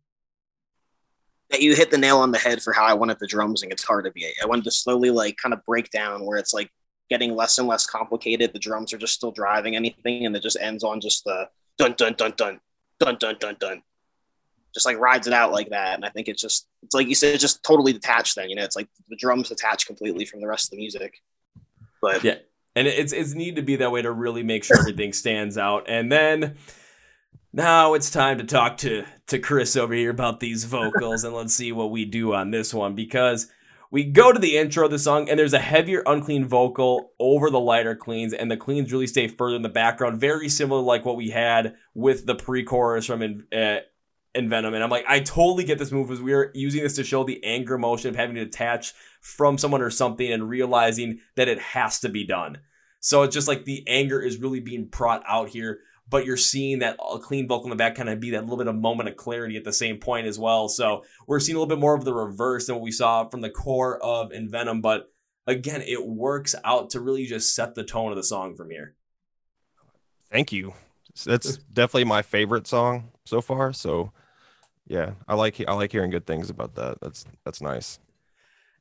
[1.62, 4.02] you hit the nail on the head for how I wanted the drums and guitar
[4.02, 4.32] to be.
[4.42, 6.70] I wanted to slowly like kind of break down where it's like
[7.10, 8.52] getting less and less complicated.
[8.54, 11.48] The drums are just still driving anything, and it just ends on just the
[11.78, 12.60] dun dun dun dun
[13.00, 13.82] dun dun dun dun.
[14.74, 17.16] Just like rides it out like that, and I think it's just it's like you
[17.16, 18.36] said, just totally detached.
[18.36, 21.22] Then you know, it's like the drums detached completely from the rest of the music.
[22.02, 22.38] But yeah,
[22.76, 25.86] and it's it's need to be that way to really make sure everything stands out,
[25.88, 26.58] and then
[27.54, 31.54] now it's time to talk to to Chris over here about these vocals and let's
[31.54, 33.48] see what we do on this one because
[33.92, 37.52] we go to the intro of the song and there's a heavier unclean vocal over
[37.52, 41.06] the lighter cleans and the cleans really stay further in the background very similar like
[41.06, 43.78] what we had with the pre-chorus from in, uh,
[44.36, 47.04] Envenom and I'm like I totally get this move as we are using this to
[47.04, 51.48] show the anger emotion of having to detach from someone or something and realizing that
[51.48, 52.58] it has to be done.
[53.00, 55.82] So it's just like the anger is really being brought out here
[56.14, 58.56] but you're seeing that a clean vocal in the back kind of be that little
[58.56, 60.70] bit of moment of clarity at the same point as well.
[60.70, 63.42] So we're seeing a little bit more of the reverse than what we saw from
[63.42, 65.12] the core of Envenom, but
[65.48, 68.94] again, it works out to really just set the tone of the song from here.
[70.30, 70.76] Thank you.
[71.26, 73.74] That's definitely my favorite song so far.
[73.74, 74.12] So
[74.86, 77.00] yeah, I like I like hearing good things about that.
[77.02, 77.98] That's that's nice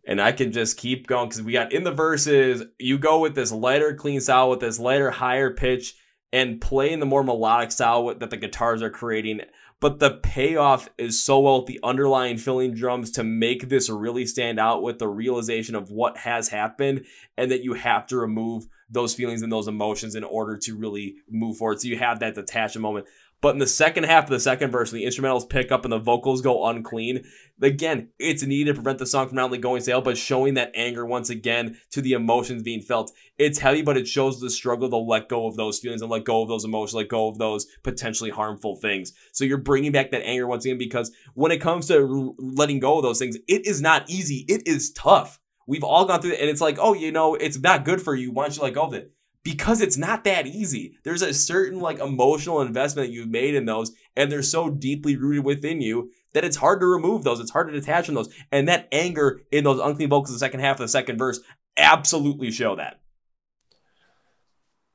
[0.05, 2.65] and I can just keep going because we got in the verses.
[2.79, 5.95] You go with this lighter, clean style with this lighter, higher pitch,
[6.33, 9.43] and play in the more melodic style that the guitars are creating.
[9.81, 14.27] But the payoff is so well with the underlying filling drums to make this really
[14.27, 17.05] stand out with the realization of what has happened
[17.37, 21.17] and that you have to remove those feelings and those emotions in order to really
[21.29, 21.81] move forward.
[21.81, 23.07] So you have that detachment moment.
[23.43, 25.99] But in the second half of the second verse, the instrumentals pick up and the
[25.99, 27.25] vocals go unclean.
[27.61, 30.71] Again, it's needed to prevent the song from not only going stale, but showing that
[30.77, 33.11] anger once again to the emotions being felt.
[33.39, 36.25] It's heavy, but it shows the struggle to let go of those feelings and let
[36.25, 39.13] go of those emotions, let go of those potentially harmful things.
[39.33, 42.99] So you're bringing back that anger once again because when it comes to letting go
[42.99, 44.45] of those things, it is not easy.
[44.49, 45.41] It is tough.
[45.67, 48.15] We've all gone through it, and it's like, oh, you know, it's not good for
[48.15, 48.31] you.
[48.31, 49.13] Why don't you let go of it?
[49.43, 50.95] Because it's not that easy.
[51.03, 55.17] There's a certain like emotional investment that you've made in those, and they're so deeply
[55.17, 57.41] rooted within you that it's hard to remove those.
[57.41, 58.33] It's hard to detach from those.
[58.51, 61.41] And that anger in those unclean vocals in the second half of the second verse
[61.77, 63.01] absolutely show that.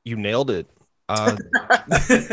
[0.04, 0.68] You nailed it.
[1.08, 1.36] Uh,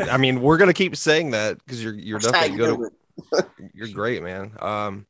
[0.09, 2.91] I mean, we're gonna keep saying that because you're you're definitely good.
[3.37, 4.51] At, you're great, man.
[4.59, 5.05] Um,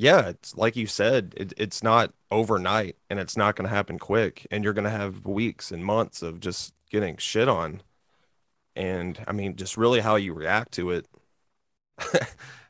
[0.00, 3.98] yeah, it's like you said, it, it's not overnight and it's not going to happen
[3.98, 4.46] quick.
[4.50, 7.82] And you're going to have weeks and months of just getting shit on.
[8.74, 11.06] And I mean, just really how you react to it.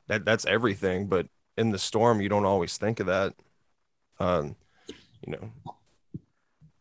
[0.08, 1.06] that that's everything.
[1.06, 3.34] But in the storm, you don't always think of that.
[4.18, 4.56] Um,
[5.24, 5.52] you know,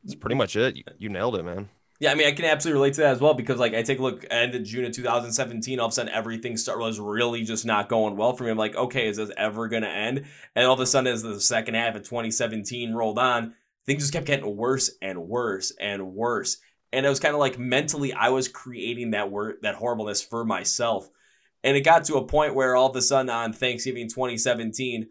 [0.04, 0.78] it's pretty much it.
[0.78, 1.70] You, you nailed it, man.
[2.02, 4.00] Yeah, I mean, I can absolutely relate to that as well because, like, I take
[4.00, 5.80] a look at the June of 2017.
[5.80, 8.52] All of a sudden, everything start was really just not going well for me.
[8.52, 10.24] I'm like, okay, is this ever gonna end?
[10.56, 13.54] And all of a sudden, as the second half of 2017 rolled on,
[13.86, 16.58] things just kept getting worse and worse and worse.
[16.94, 20.46] And it was kind of like mentally, I was creating that word, that horribleness for
[20.46, 21.10] myself.
[21.66, 25.10] And it got to a point where all of a sudden on Thanksgiving 2017,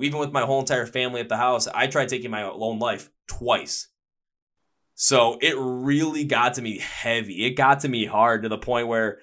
[0.00, 3.10] even with my whole entire family at the house, I tried taking my own life
[3.28, 3.88] twice.
[4.98, 7.44] So it really got to me heavy.
[7.46, 9.18] It got to me hard to the point where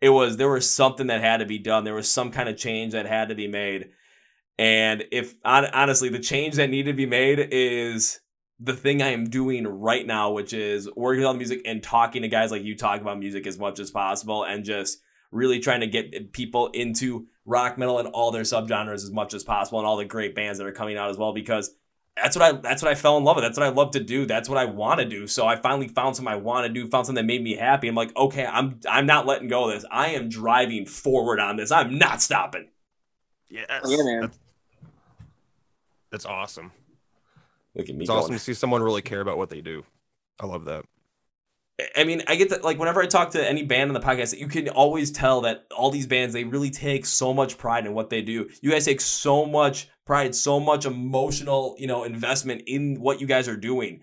[0.00, 1.82] it was there was something that had to be done.
[1.82, 3.90] There was some kind of change that had to be made.
[4.56, 8.20] And if honestly, the change that needed to be made is
[8.60, 12.28] the thing I am doing right now, which is working on music and talking to
[12.28, 14.98] guys like you talk about music as much as possible and just
[15.32, 19.42] really trying to get people into rock metal and all their subgenres as much as
[19.42, 21.74] possible and all the great bands that are coming out as well because
[22.16, 23.44] that's what I that's what I fell in love with.
[23.44, 24.24] That's what I love to do.
[24.24, 25.26] That's what I want to do.
[25.26, 27.88] So I finally found something I want to do, found something that made me happy.
[27.88, 29.84] I'm like, okay, I'm I'm not letting go of this.
[29.90, 31.70] I am driving forward on this.
[31.70, 32.68] I'm not stopping.
[33.50, 33.66] Yes.
[33.84, 34.20] Oh, yeah, man.
[34.22, 34.38] That's,
[36.10, 36.72] that's awesome.
[37.74, 38.02] Look at me.
[38.02, 38.22] It's going.
[38.22, 39.84] awesome to see someone really care about what they do.
[40.40, 40.84] I love that.
[41.94, 44.38] I mean, I get that like whenever I talk to any band on the podcast,
[44.38, 47.92] you can always tell that all these bands they really take so much pride in
[47.92, 48.48] what they do.
[48.62, 53.26] You guys take so much pride, so much emotional, you know, investment in what you
[53.26, 54.02] guys are doing.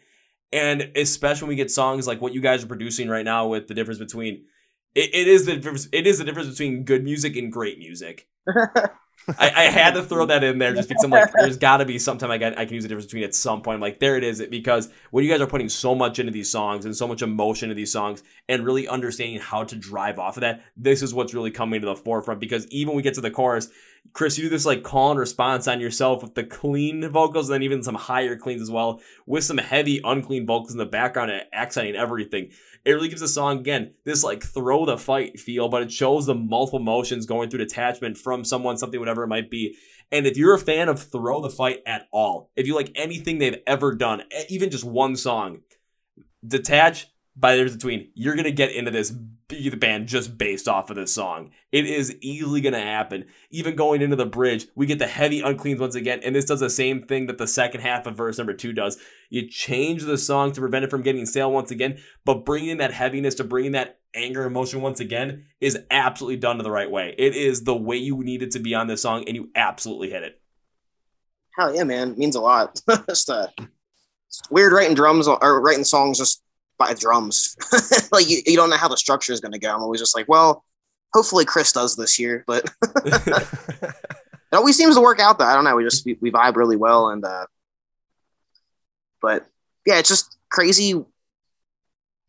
[0.51, 3.67] And especially when we get songs like what you guys are producing right now with
[3.67, 4.45] the difference between
[4.93, 8.27] it, it is the difference it is the difference between good music and great music.
[9.27, 11.85] I, I, had to throw that in there just because I'm like, there's got to
[11.85, 13.75] be sometime I, got, I can use the difference between at some point.
[13.75, 14.43] I'm like, there it is.
[14.49, 17.69] Because when you guys are putting so much into these songs and so much emotion
[17.69, 21.33] into these songs and really understanding how to drive off of that, this is what's
[21.33, 22.39] really coming to the forefront.
[22.39, 23.69] Because even when we get to the chorus,
[24.11, 27.55] Chris, you do this like call and response on yourself with the clean vocals and
[27.55, 31.31] then even some higher cleans as well, with some heavy unclean vocals in the background
[31.31, 32.51] and accenting everything.
[32.85, 36.25] It really gives the song again this like throw the fight feel, but it shows
[36.25, 39.77] the multiple motions going through detachment from someone, something, whatever it might be.
[40.11, 43.37] And if you're a fan of Throw the Fight at all, if you like anything
[43.37, 45.61] they've ever done, even just one song,
[46.45, 49.11] Detach by the difference between you're gonna get into this
[49.53, 51.51] the band just based off of this song.
[51.71, 53.25] It is easily gonna happen.
[53.51, 56.59] Even going into the bridge, we get the heavy uncleans once again, and this does
[56.59, 58.97] the same thing that the second half of verse number two does.
[59.29, 62.93] You change the song to prevent it from getting stale once again, but bringing that
[62.93, 67.15] heaviness to bringing that anger emotion once again is absolutely done to the right way.
[67.17, 70.09] It is the way you need it to be on this song, and you absolutely
[70.09, 70.39] hit it.
[71.57, 72.11] Hell yeah, man!
[72.11, 72.81] It means a lot.
[73.07, 73.47] just uh,
[74.49, 76.42] weird writing drums or writing songs just
[76.99, 77.55] drums.
[78.11, 79.73] like you, you don't know how the structure is going to go.
[79.73, 80.63] I'm always just like, well,
[81.13, 82.69] hopefully Chris does this year, but
[83.05, 83.95] it
[84.53, 85.45] always seems to work out though.
[85.45, 85.75] I don't know.
[85.75, 87.09] We just, we, we vibe really well.
[87.09, 87.45] And, uh,
[89.21, 89.45] but
[89.85, 91.03] yeah, it's just crazy.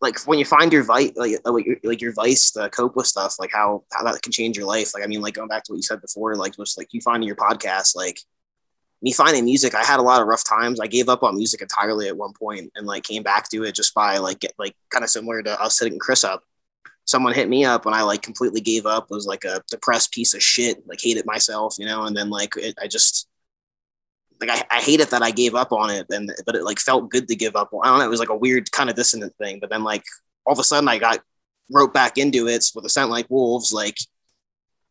[0.01, 3.37] Like when you find your vice, like, your, like your vice to cope with stuff,
[3.39, 4.93] like how, how that can change your life.
[4.95, 7.01] Like, I mean, like going back to what you said before, like just like you
[7.01, 8.21] finding your podcast, like
[9.05, 10.81] me finding music, I had a lot of rough times.
[10.81, 13.75] I gave up on music entirely at one point and like came back to it
[13.75, 16.43] just by like get like kind of similar to us hitting Chris up.
[17.05, 20.33] Someone hit me up and I like completely gave up, was like a depressed piece
[20.33, 23.29] of shit, like hated myself, you know, and then like it, I just
[24.41, 27.11] like I, I hated that I gave up on it and but it like felt
[27.11, 27.69] good to give up.
[27.83, 29.59] I don't know, it was like a weird kind of dissonant thing.
[29.61, 30.05] But then like
[30.47, 31.21] all of a sudden I got
[31.71, 33.99] wrote back into it with a scent like wolves, like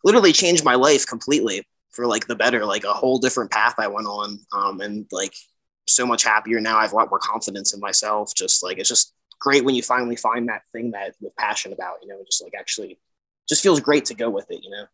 [0.04, 3.88] literally changed my life completely for like the better, like a whole different path I
[3.88, 4.40] went on.
[4.52, 5.34] Um, and like
[5.88, 6.78] so much happier now.
[6.78, 8.34] I have a lot more confidence in myself.
[8.36, 11.98] Just like, it's just great when you finally find that thing that you're passionate about,
[12.02, 13.00] you know, just like actually
[13.48, 14.86] just feels great to go with it, you know?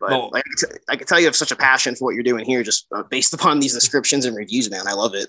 [0.00, 0.44] But well, like,
[0.88, 3.02] I can tell you have such a passion for what you're doing here, just uh,
[3.02, 4.86] based upon these descriptions and reviews, man.
[4.86, 5.28] I love it.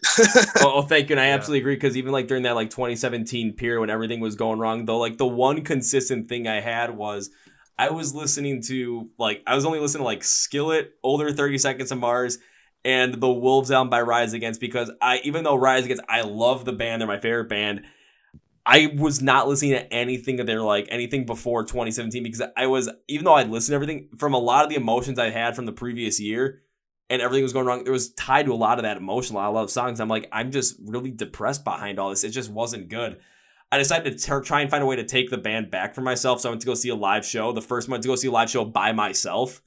[0.62, 1.34] well, thank you, and I yeah.
[1.34, 1.76] absolutely agree.
[1.76, 5.18] Because even like during that like 2017 period when everything was going wrong, though, like
[5.18, 7.32] the one consistent thing I had was
[7.80, 11.90] I was listening to like I was only listening to like Skillet, older 30 Seconds
[11.90, 12.38] to Mars,
[12.84, 16.66] and the Wolves album by Rise Against because I even though Rise Against I love
[16.66, 17.86] the band, they're my favorite band.
[18.66, 22.90] I was not listening to anything that they're like anything before 2017 because I was
[23.08, 25.66] even though I'd listened to everything from a lot of the emotions I had from
[25.66, 26.62] the previous year
[27.10, 29.50] and everything was going wrong, it was tied to a lot of that emotion, a
[29.50, 30.02] lot of songs.
[30.02, 32.26] I'm like, I'm just really depressed behind all this.
[32.26, 33.22] It just wasn't good.
[33.72, 36.42] I decided to try and find a way to take the band back for myself.
[36.42, 37.52] So I went to go see a live show.
[37.52, 39.62] The first one to go see a live show by myself.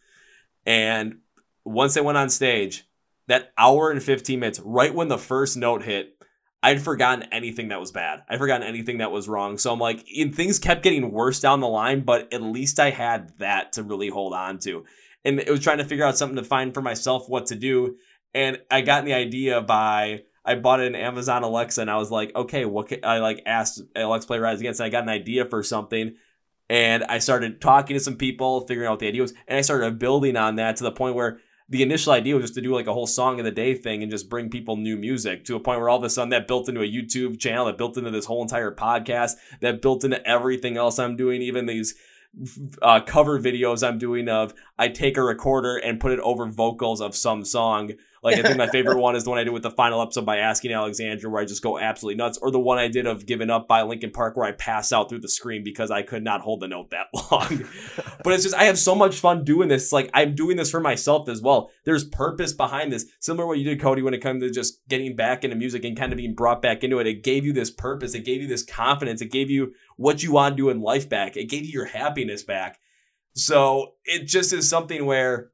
[0.66, 1.18] And
[1.64, 2.84] once I went on stage,
[3.28, 6.16] that hour and 15 minutes, right when the first note hit,
[6.64, 8.22] I'd forgotten anything that was bad.
[8.28, 9.58] I'd forgotten anything that was wrong.
[9.58, 12.90] So I'm like, and things kept getting worse down the line, but at least I
[12.90, 14.84] had that to really hold on to.
[15.24, 17.96] And it was trying to figure out something to find for myself what to do.
[18.34, 22.34] And I got the idea by I bought an Amazon Alexa and I was like,
[22.34, 25.44] okay, what can, I like asked Alexa play Rise Against and I got an idea
[25.44, 26.14] for something.
[26.68, 29.60] And I started talking to some people, figuring out what the idea was, and I
[29.60, 31.38] started building on that to the point where
[31.68, 34.02] the initial idea was just to do like a whole song of the day thing
[34.02, 36.48] and just bring people new music to a point where all of a sudden that
[36.48, 40.26] built into a YouTube channel, that built into this whole entire podcast, that built into
[40.28, 41.94] everything else I'm doing, even these
[42.80, 47.00] uh, cover videos I'm doing of I take a recorder and put it over vocals
[47.00, 47.92] of some song
[48.22, 50.24] like I think my favorite one is the one I did with the final episode
[50.24, 53.26] by Asking Alexandria, where I just go absolutely nuts, or the one I did of
[53.26, 56.22] Given Up by Linkin Park, where I pass out through the screen because I could
[56.22, 57.64] not hold the note that long.
[58.24, 59.92] but it's just I have so much fun doing this.
[59.92, 61.70] Like I'm doing this for myself as well.
[61.84, 64.86] There's purpose behind this, similar to what you did, Cody, when it comes to just
[64.88, 67.06] getting back into music and kind of being brought back into it.
[67.06, 68.14] It gave you this purpose.
[68.14, 69.20] It gave you this confidence.
[69.20, 71.36] It gave you what you want to do in life back.
[71.36, 72.78] It gave you your happiness back.
[73.34, 75.51] So it just is something where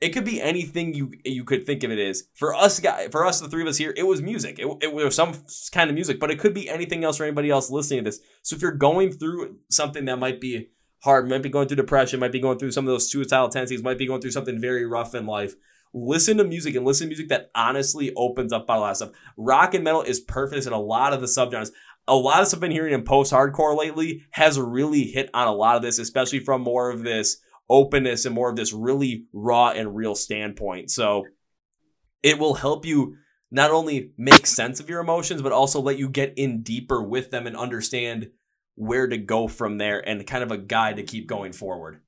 [0.00, 2.24] it could be anything you you could think of it as.
[2.34, 4.58] For us, guy, for us, the three of us here, it was music.
[4.58, 5.34] It, it was some
[5.72, 8.20] kind of music, but it could be anything else for anybody else listening to this.
[8.42, 10.68] So if you're going through something that might be
[11.02, 13.82] hard, might be going through depression, might be going through some of those suicidal tendencies,
[13.82, 15.54] might be going through something very rough in life,
[15.94, 19.10] listen to music and listen to music that honestly opens up a lot of stuff.
[19.36, 21.70] Rock and metal is perfect in a lot of the subgenres.
[22.06, 25.52] A lot of stuff I've been hearing in post-hardcore lately has really hit on a
[25.52, 27.38] lot of this, especially from more of this
[27.68, 30.90] openness and more of this really raw and real standpoint.
[30.90, 31.24] So
[32.22, 33.16] it will help you
[33.50, 37.30] not only make sense of your emotions, but also let you get in deeper with
[37.30, 38.30] them and understand
[38.74, 42.00] where to go from there and kind of a guide to keep going forward.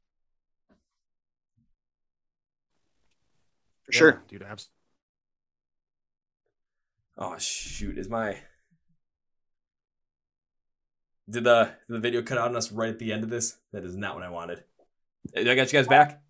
[3.85, 4.11] For sure.
[4.11, 4.75] Yeah, dude, absolutely.
[7.19, 8.39] Oh shoot, is my
[11.29, 13.59] did the did the video cut out on us right at the end of this?
[13.73, 14.65] That is not what I wanted.
[15.35, 16.23] Did I get you guys back?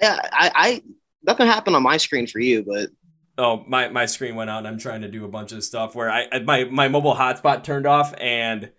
[0.00, 0.82] Yeah, I, I
[1.22, 2.90] nothing happened on my screen for you, but
[3.36, 5.94] oh, my my screen went out, and I'm trying to do a bunch of stuff
[5.94, 8.70] where I my my mobile hotspot turned off, and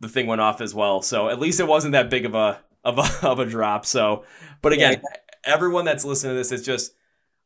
[0.00, 1.02] the thing went off as well.
[1.02, 3.86] So at least it wasn't that big of a of a of a drop.
[3.86, 4.24] So,
[4.60, 5.18] but again, yeah.
[5.44, 6.94] everyone that's listening to this is just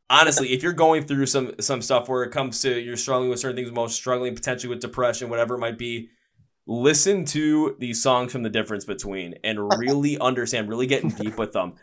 [0.09, 3.39] honestly, if you're going through some some stuff where it comes to you're struggling with
[3.39, 6.09] certain things, most struggling potentially with depression, whatever it might be,
[6.67, 11.53] listen to these songs from the difference between and really understand, really getting deep with
[11.53, 11.75] them.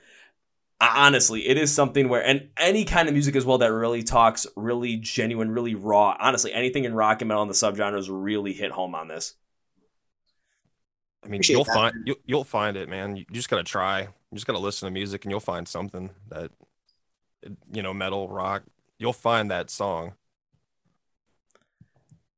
[0.81, 4.47] Honestly, it is something where, and any kind of music as well that really talks,
[4.57, 6.17] really genuine, really raw.
[6.21, 9.35] Honestly, anything in rock and metal and the subgenres really hit home on this.
[11.25, 11.75] I mean, Appreciate you'll that.
[11.75, 13.17] find you'll, you'll find it, man.
[13.17, 14.03] You just gotta try.
[14.03, 16.51] You just gotta listen to music, and you'll find something that,
[17.73, 18.65] you know, metal, rock.
[18.99, 20.15] You'll find that song.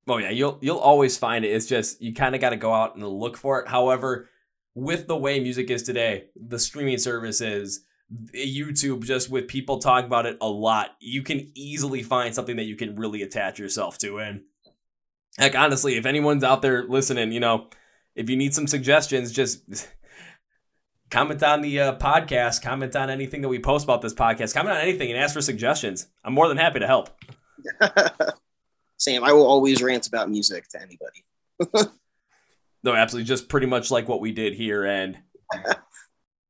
[0.09, 1.49] Oh yeah, you'll you'll always find it.
[1.49, 3.69] It's just you kind of got to go out and look for it.
[3.69, 4.29] However,
[4.75, 7.85] with the way music is today, the streaming services,
[8.33, 12.65] YouTube, just with people talking about it a lot, you can easily find something that
[12.65, 14.19] you can really attach yourself to.
[14.19, 14.43] And
[15.39, 17.69] heck, honestly, if anyone's out there listening, you know,
[18.15, 19.89] if you need some suggestions, just
[21.11, 24.77] comment on the uh, podcast, comment on anything that we post about this podcast, comment
[24.77, 26.07] on anything, and ask for suggestions.
[26.25, 27.11] I'm more than happy to help.
[28.99, 31.91] Sam, I will always rant about music to anybody.
[32.83, 33.27] no, absolutely.
[33.27, 34.85] Just pretty much like what we did here.
[34.85, 35.19] And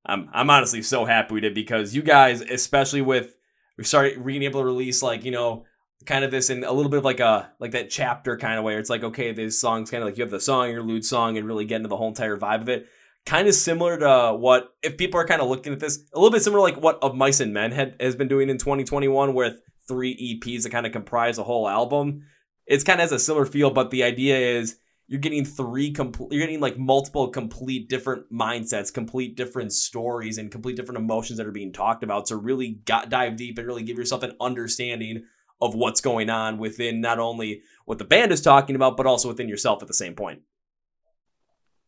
[0.06, 3.34] I'm, I'm honestly so happy we did because you guys, especially with,
[3.76, 5.64] we started being able to release like, you know,
[6.04, 8.64] kind of this in a little bit of like a, like that chapter kind of
[8.64, 8.76] way.
[8.76, 11.36] It's like, okay, this song's kind of like you have the song, your lead song,
[11.36, 12.88] and really get into the whole entire vibe of it
[13.26, 16.30] kind of similar to what if people are kind of looking at this a little
[16.30, 19.60] bit similar like what of mice and men had has been doing in 2021 with
[19.86, 22.24] three eps that kind of comprise a whole album
[22.66, 24.76] it's kind of has a similar feel, but the idea is
[25.08, 30.50] you're getting three complete you're getting like multiple complete different mindsets complete different stories and
[30.50, 33.82] complete different emotions that are being talked about to really got, dive deep and really
[33.82, 35.24] give yourself an understanding
[35.60, 39.28] of what's going on within not only what the band is talking about but also
[39.28, 40.42] within yourself at the same point.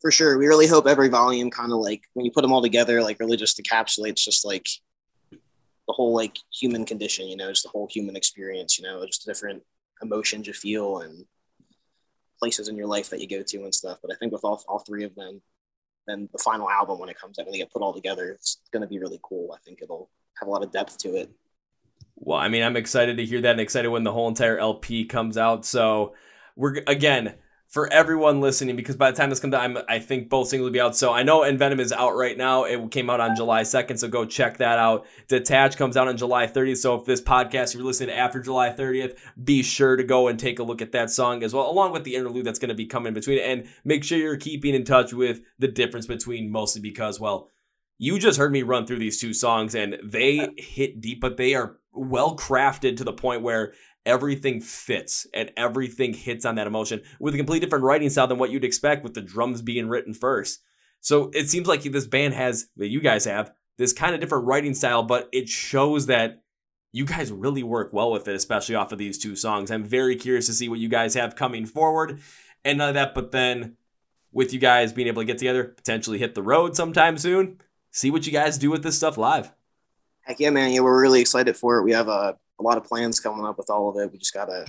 [0.00, 0.38] For sure.
[0.38, 3.18] We really hope every volume kind of like when you put them all together like
[3.18, 4.68] really just encapsulates just like
[5.32, 9.24] the whole like human condition you know just the whole human experience you know just
[9.24, 9.62] different
[10.02, 11.24] emotions you feel and
[12.38, 13.98] places in your life that you go to and stuff.
[14.02, 15.40] But I think with all, all three of them,
[16.06, 18.60] then the final album when it comes out when they get put all together, it's
[18.72, 19.52] going to be really cool.
[19.52, 20.08] I think it'll
[20.40, 21.30] have a lot of depth to it.
[22.16, 25.04] Well, I mean, I'm excited to hear that and excited when the whole entire LP
[25.04, 25.64] comes out.
[25.64, 26.14] So
[26.56, 27.34] we're again
[27.68, 30.68] for everyone listening because by the time this comes out, I'm, I think both singles
[30.68, 30.96] will be out.
[30.96, 32.64] So I know Envenom is out right now.
[32.64, 35.06] It came out on July 2nd, so go check that out.
[35.28, 36.78] Detach comes out on July 30th.
[36.78, 40.58] So if this podcast you're listening after July 30th, be sure to go and take
[40.58, 42.86] a look at that song as well, along with the interlude that's going to be
[42.86, 43.38] coming between.
[43.38, 47.50] And make sure you're keeping in touch with the difference between mostly because, well,
[47.98, 51.54] you just heard me run through these two songs and they hit deep, but they
[51.54, 53.74] are well crafted to the point where
[54.08, 58.38] everything fits and everything hits on that emotion with a completely different writing style than
[58.38, 60.62] what you'd expect with the drums being written first.
[61.00, 64.46] So it seems like this band has, that you guys have, this kind of different
[64.46, 66.42] writing style, but it shows that
[66.90, 69.70] you guys really work well with it, especially off of these two songs.
[69.70, 72.20] I'm very curious to see what you guys have coming forward
[72.64, 73.76] and none of that, but then
[74.32, 78.10] with you guys being able to get together, potentially hit the road sometime soon, see
[78.10, 79.52] what you guys do with this stuff live.
[80.22, 80.72] Heck yeah, man.
[80.72, 81.84] Yeah, we're really excited for it.
[81.84, 84.12] We have a, a lot of plans coming up with all of it.
[84.12, 84.66] We just got to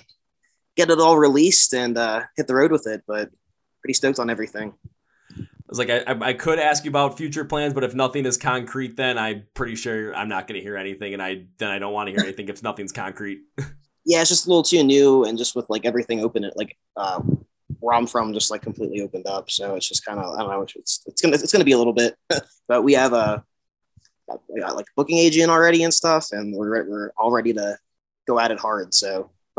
[0.76, 3.30] get it all released and uh, hit the road with it, but
[3.82, 4.74] pretty stoked on everything.
[5.38, 8.38] I was like, I, I could ask you about future plans, but if nothing is
[8.38, 11.78] concrete, then I'm pretty sure I'm not going to hear anything, and I then I
[11.78, 13.42] don't want to hear anything if nothing's concrete.
[14.06, 16.76] yeah, it's just a little too new, and just with like everything open, it like
[16.98, 17.22] uh,
[17.80, 19.52] where I'm from, just like completely opened up.
[19.52, 20.66] So it's just kind of I don't know.
[20.76, 22.16] It's it's gonna it's gonna be a little bit,
[22.68, 23.44] but we have a
[24.48, 27.78] we got like booking agent already and stuff, and we're we're all ready to
[28.28, 28.94] go at it hard.
[28.94, 29.32] So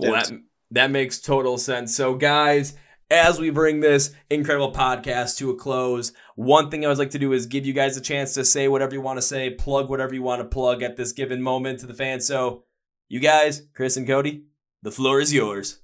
[0.00, 0.30] well, that
[0.70, 1.96] that makes total sense.
[1.96, 2.74] So guys
[3.10, 7.18] as we bring this incredible podcast to a close, one thing I always like to
[7.18, 9.88] do is give you guys a chance to say whatever you want to say, plug
[9.88, 12.26] whatever you want to plug at this given moment to the fans.
[12.26, 12.64] So,
[13.08, 14.44] you guys, Chris and Cody,
[14.82, 15.80] the floor is yours.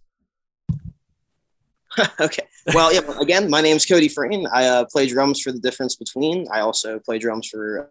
[2.20, 2.46] okay.
[2.74, 3.00] Well, yeah.
[3.20, 4.46] Again, my name is Cody Frayne.
[4.52, 6.46] I uh, play drums for the Difference Between.
[6.52, 7.90] I also play drums for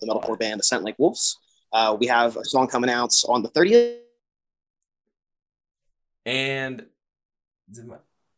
[0.00, 1.38] the metalcore band A Scent Like Wolves.
[1.72, 3.98] Uh, we have a song coming out on the 30th
[6.26, 6.86] and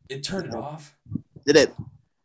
[0.09, 0.95] it turned it off.
[1.45, 1.73] Did it?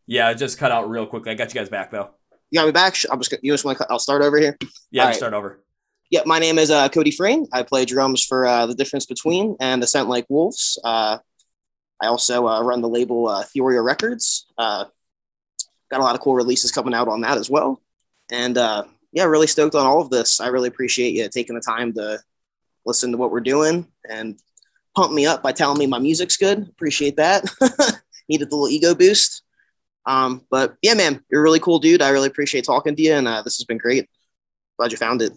[0.07, 1.33] Yeah, it just cut out real quickly.
[1.33, 2.11] I got you guys back though.
[2.51, 2.97] You got me back.
[3.11, 3.87] I'm just you just want to.
[3.89, 4.59] I'll start over here.
[4.91, 5.15] Yeah, right.
[5.15, 5.61] start over.
[6.13, 7.47] Yeah, my name is uh, Cody Frayne.
[7.55, 10.79] I play drums for uh, the Difference Between and A Scent Like Wolves.
[10.85, 11.17] Uh,
[12.03, 14.45] I also uh, run the label uh, Theoria Records.
[14.59, 14.85] Uh,
[15.91, 17.81] got a lot of cool releases coming out on that as well.
[18.31, 20.39] And uh, yeah, really stoked on all of this.
[20.39, 22.21] I really appreciate you taking the time to
[22.85, 24.39] listen to what we're doing and
[24.95, 26.69] pump me up by telling me my music's good.
[26.69, 27.43] Appreciate that.
[28.29, 29.45] Needed the little ego boost.
[30.05, 32.03] Um, but yeah, man, you're a really cool dude.
[32.03, 34.11] I really appreciate talking to you, and this has been great.
[34.77, 35.33] Glad you found it.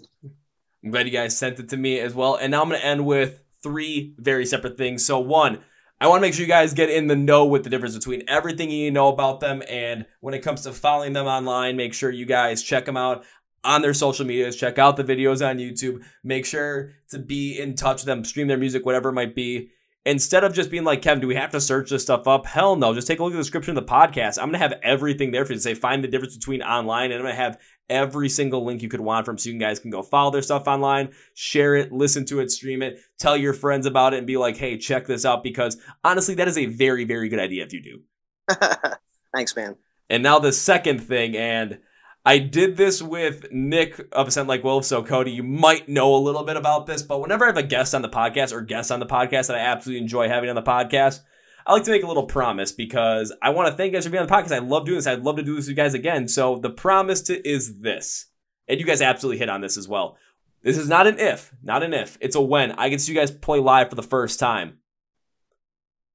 [0.85, 2.35] I'm glad you guys sent it to me as well.
[2.35, 5.03] And now I'm going to end with three very separate things.
[5.03, 5.63] So, one,
[5.99, 8.21] I want to make sure you guys get in the know with the difference between
[8.27, 12.11] everything you know about them and when it comes to following them online, make sure
[12.11, 13.25] you guys check them out
[13.63, 14.55] on their social medias.
[14.55, 16.03] Check out the videos on YouTube.
[16.23, 19.71] Make sure to be in touch with them, stream their music, whatever it might be.
[20.05, 22.45] Instead of just being like, Kevin, do we have to search this stuff up?
[22.45, 22.93] Hell no.
[22.93, 24.37] Just take a look at the description of the podcast.
[24.37, 27.11] I'm going to have everything there for you to say, find the difference between online,
[27.11, 29.79] and I'm going to have every single link you could want from so you guys
[29.79, 33.53] can go follow their stuff online, share it, listen to it, stream it, tell your
[33.53, 35.43] friends about it, and be like, hey, check this out.
[35.43, 38.01] Because honestly, that is a very, very good idea if you do.
[39.35, 39.75] Thanks, man.
[40.07, 41.79] And now the second thing, and
[42.25, 44.85] I did this with Nick of A Scent Like Wolf.
[44.85, 47.63] So, Cody, you might know a little bit about this, but whenever I have a
[47.63, 50.55] guest on the podcast or guests on the podcast that I absolutely enjoy having on
[50.55, 51.19] the podcast,
[51.67, 54.09] I like to make a little promise because I want to thank you guys for
[54.09, 54.55] being on the podcast.
[54.55, 55.05] I love doing this.
[55.05, 56.27] I'd love to do this with you guys again.
[56.27, 58.25] So, the promise to, is this,
[58.67, 60.17] and you guys absolutely hit on this as well.
[60.63, 62.17] This is not an if, not an if.
[62.21, 62.71] It's a when.
[62.71, 64.79] I get to see you guys play live for the first time.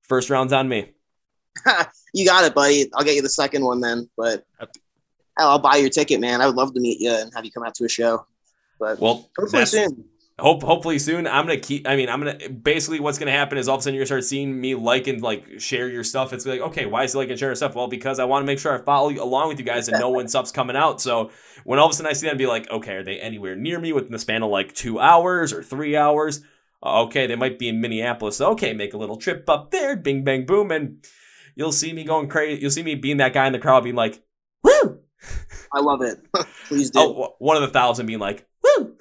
[0.02, 0.90] First round's on me.
[2.12, 2.90] you got it, buddy.
[2.94, 4.10] I'll get you the second one then.
[4.16, 4.44] But
[5.38, 6.40] I'll buy your ticket, man.
[6.40, 8.26] I would love to meet you and have you come out to a show.
[8.78, 10.04] But well, hopefully soon.
[10.38, 11.26] Hope hopefully soon.
[11.26, 11.86] I'm gonna keep.
[11.86, 14.06] I mean, I'm gonna basically what's gonna happen is all of a sudden you're gonna
[14.06, 16.32] start seeing me like and like share your stuff.
[16.32, 17.74] It's like okay, why is he like and share stuff?
[17.74, 20.10] Well, because I want to make sure I follow along with you guys and know
[20.10, 21.00] when stuff's coming out.
[21.00, 21.30] So
[21.64, 23.78] when all of a sudden I see them, be like, okay, are they anywhere near
[23.78, 26.42] me within the span of like two hours or three hours?
[26.82, 28.38] Uh, okay, they might be in Minneapolis.
[28.38, 29.96] So, okay, make a little trip up there.
[29.96, 31.04] Bing bang boom, and
[31.54, 32.60] you'll see me going crazy.
[32.60, 34.22] You'll see me being that guy in the crowd, being like,
[35.72, 36.18] I love it.
[36.68, 37.00] Please do.
[37.00, 38.96] Oh, one of the thousand being like, woo.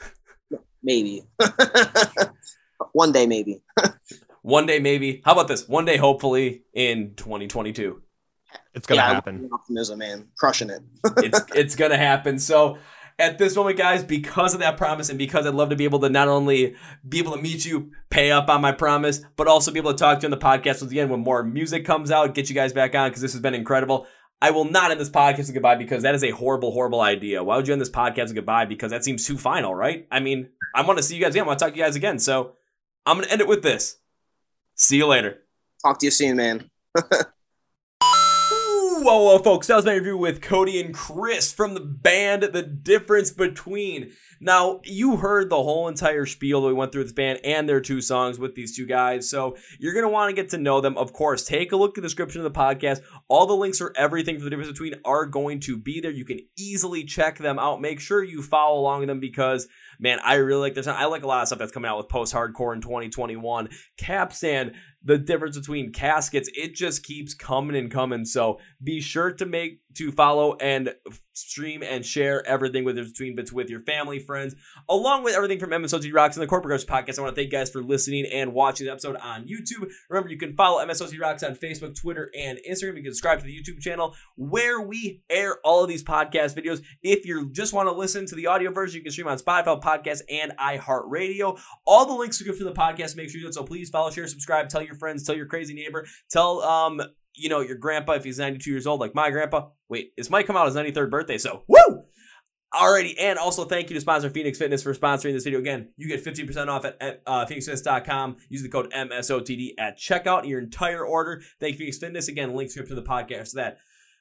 [0.83, 1.23] Maybe.
[2.93, 3.61] One day, maybe.
[4.41, 5.21] One day, maybe.
[5.25, 5.67] How about this?
[5.67, 8.01] One day, hopefully, in 2022.
[8.73, 9.49] It's gonna yeah, happen.
[9.53, 10.81] Optimism, man, crushing it.
[11.17, 12.39] it's it's gonna happen.
[12.39, 12.79] So
[13.19, 15.99] at this moment, guys, because of that promise and because I'd love to be able
[15.99, 16.75] to not only
[17.07, 19.97] be able to meet you, pay up on my promise, but also be able to
[19.97, 22.55] talk to you on the podcast once again when more music comes out, get you
[22.55, 24.07] guys back on because this has been incredible.
[24.41, 27.43] I will not end this podcast goodbye because that is a horrible, horrible idea.
[27.43, 28.65] Why would you end this podcast goodbye?
[28.65, 30.07] Because that seems too final, right?
[30.11, 31.43] I mean, I want to see you guys again.
[31.43, 32.19] I want to talk to you guys again.
[32.19, 32.53] So
[33.05, 33.97] I'm going to end it with this.
[34.75, 35.39] See you later.
[35.83, 36.69] Talk to you soon, man.
[39.01, 39.67] whoa, whoa, folks.
[39.67, 44.11] That was my interview with Cody and Chris from the band The Difference Between.
[44.41, 47.81] Now, you heard the whole entire spiel that we went through this band and their
[47.81, 49.29] two songs with these two guys.
[49.29, 50.97] So you're going to want to get to know them.
[50.97, 53.01] Of course, take a look at the description of the podcast.
[53.27, 56.11] All the links for everything for The Difference Between are going to be there.
[56.11, 57.81] You can easily check them out.
[57.81, 59.67] Make sure you follow along with them because
[59.99, 60.87] man, I really like this.
[60.87, 63.69] I like a lot of stuff that's coming out with post hardcore in 2021.
[63.97, 64.73] Capstan,
[65.03, 68.25] the difference between caskets, it just keeps coming and coming.
[68.25, 70.93] So be sure to make to follow and
[71.33, 74.55] stream and share everything with between with your family, friends,
[74.87, 77.17] along with everything from MSOT Rocks and the Chord Progression podcast.
[77.17, 79.89] I want to thank you guys for listening and watching the episode on YouTube.
[80.09, 82.97] Remember, you can follow MSOT Rocks on Facebook, Twitter, and Instagram.
[82.97, 86.81] You can subscribe to the YouTube channel where we air all of these podcast videos.
[87.01, 89.81] If you just want to listen to the audio version, you can stream on Spotify,
[89.81, 91.59] Podcast, and iHeartRadio.
[91.85, 93.15] All the links are good for the podcast.
[93.15, 93.53] Make sure you do.
[93.53, 97.01] So please follow, share, subscribe, tell your friends, tell your crazy neighbor, tell um
[97.35, 99.69] you know, your grandpa if he's 92 years old, like my grandpa.
[99.87, 102.03] Wait, this might come out his 93rd birthday, so woo!
[102.71, 105.59] Alrighty, and also thank you to sponsor Phoenix Fitness for sponsoring this video.
[105.59, 108.37] Again, you get 15% off at, uh, phoenixfitness.com.
[108.47, 110.47] Use the code MSOTD at checkout.
[110.47, 111.41] Your entire order.
[111.59, 112.27] Thank you, Phoenix Fitness.
[112.27, 113.53] Again, link script to the podcast.
[113.53, 113.79] that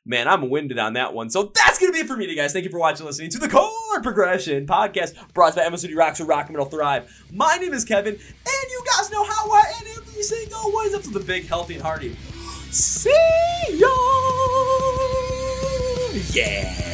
[0.09, 1.31] man, I'm winded on that one.
[1.31, 2.53] So that's gonna be it for me, today, guys.
[2.53, 5.97] Thank you for watching, listening to the Chord Progression podcast brought to you by MSOTD
[5.97, 7.25] Rocks or Rock Metal Thrive.
[7.33, 10.95] My name is Kevin, and you guys know how I end every single one.
[10.95, 12.17] Up to the big, healthy, and hearty.
[12.71, 13.11] See
[13.71, 13.89] ya!
[16.33, 16.88] Yeah!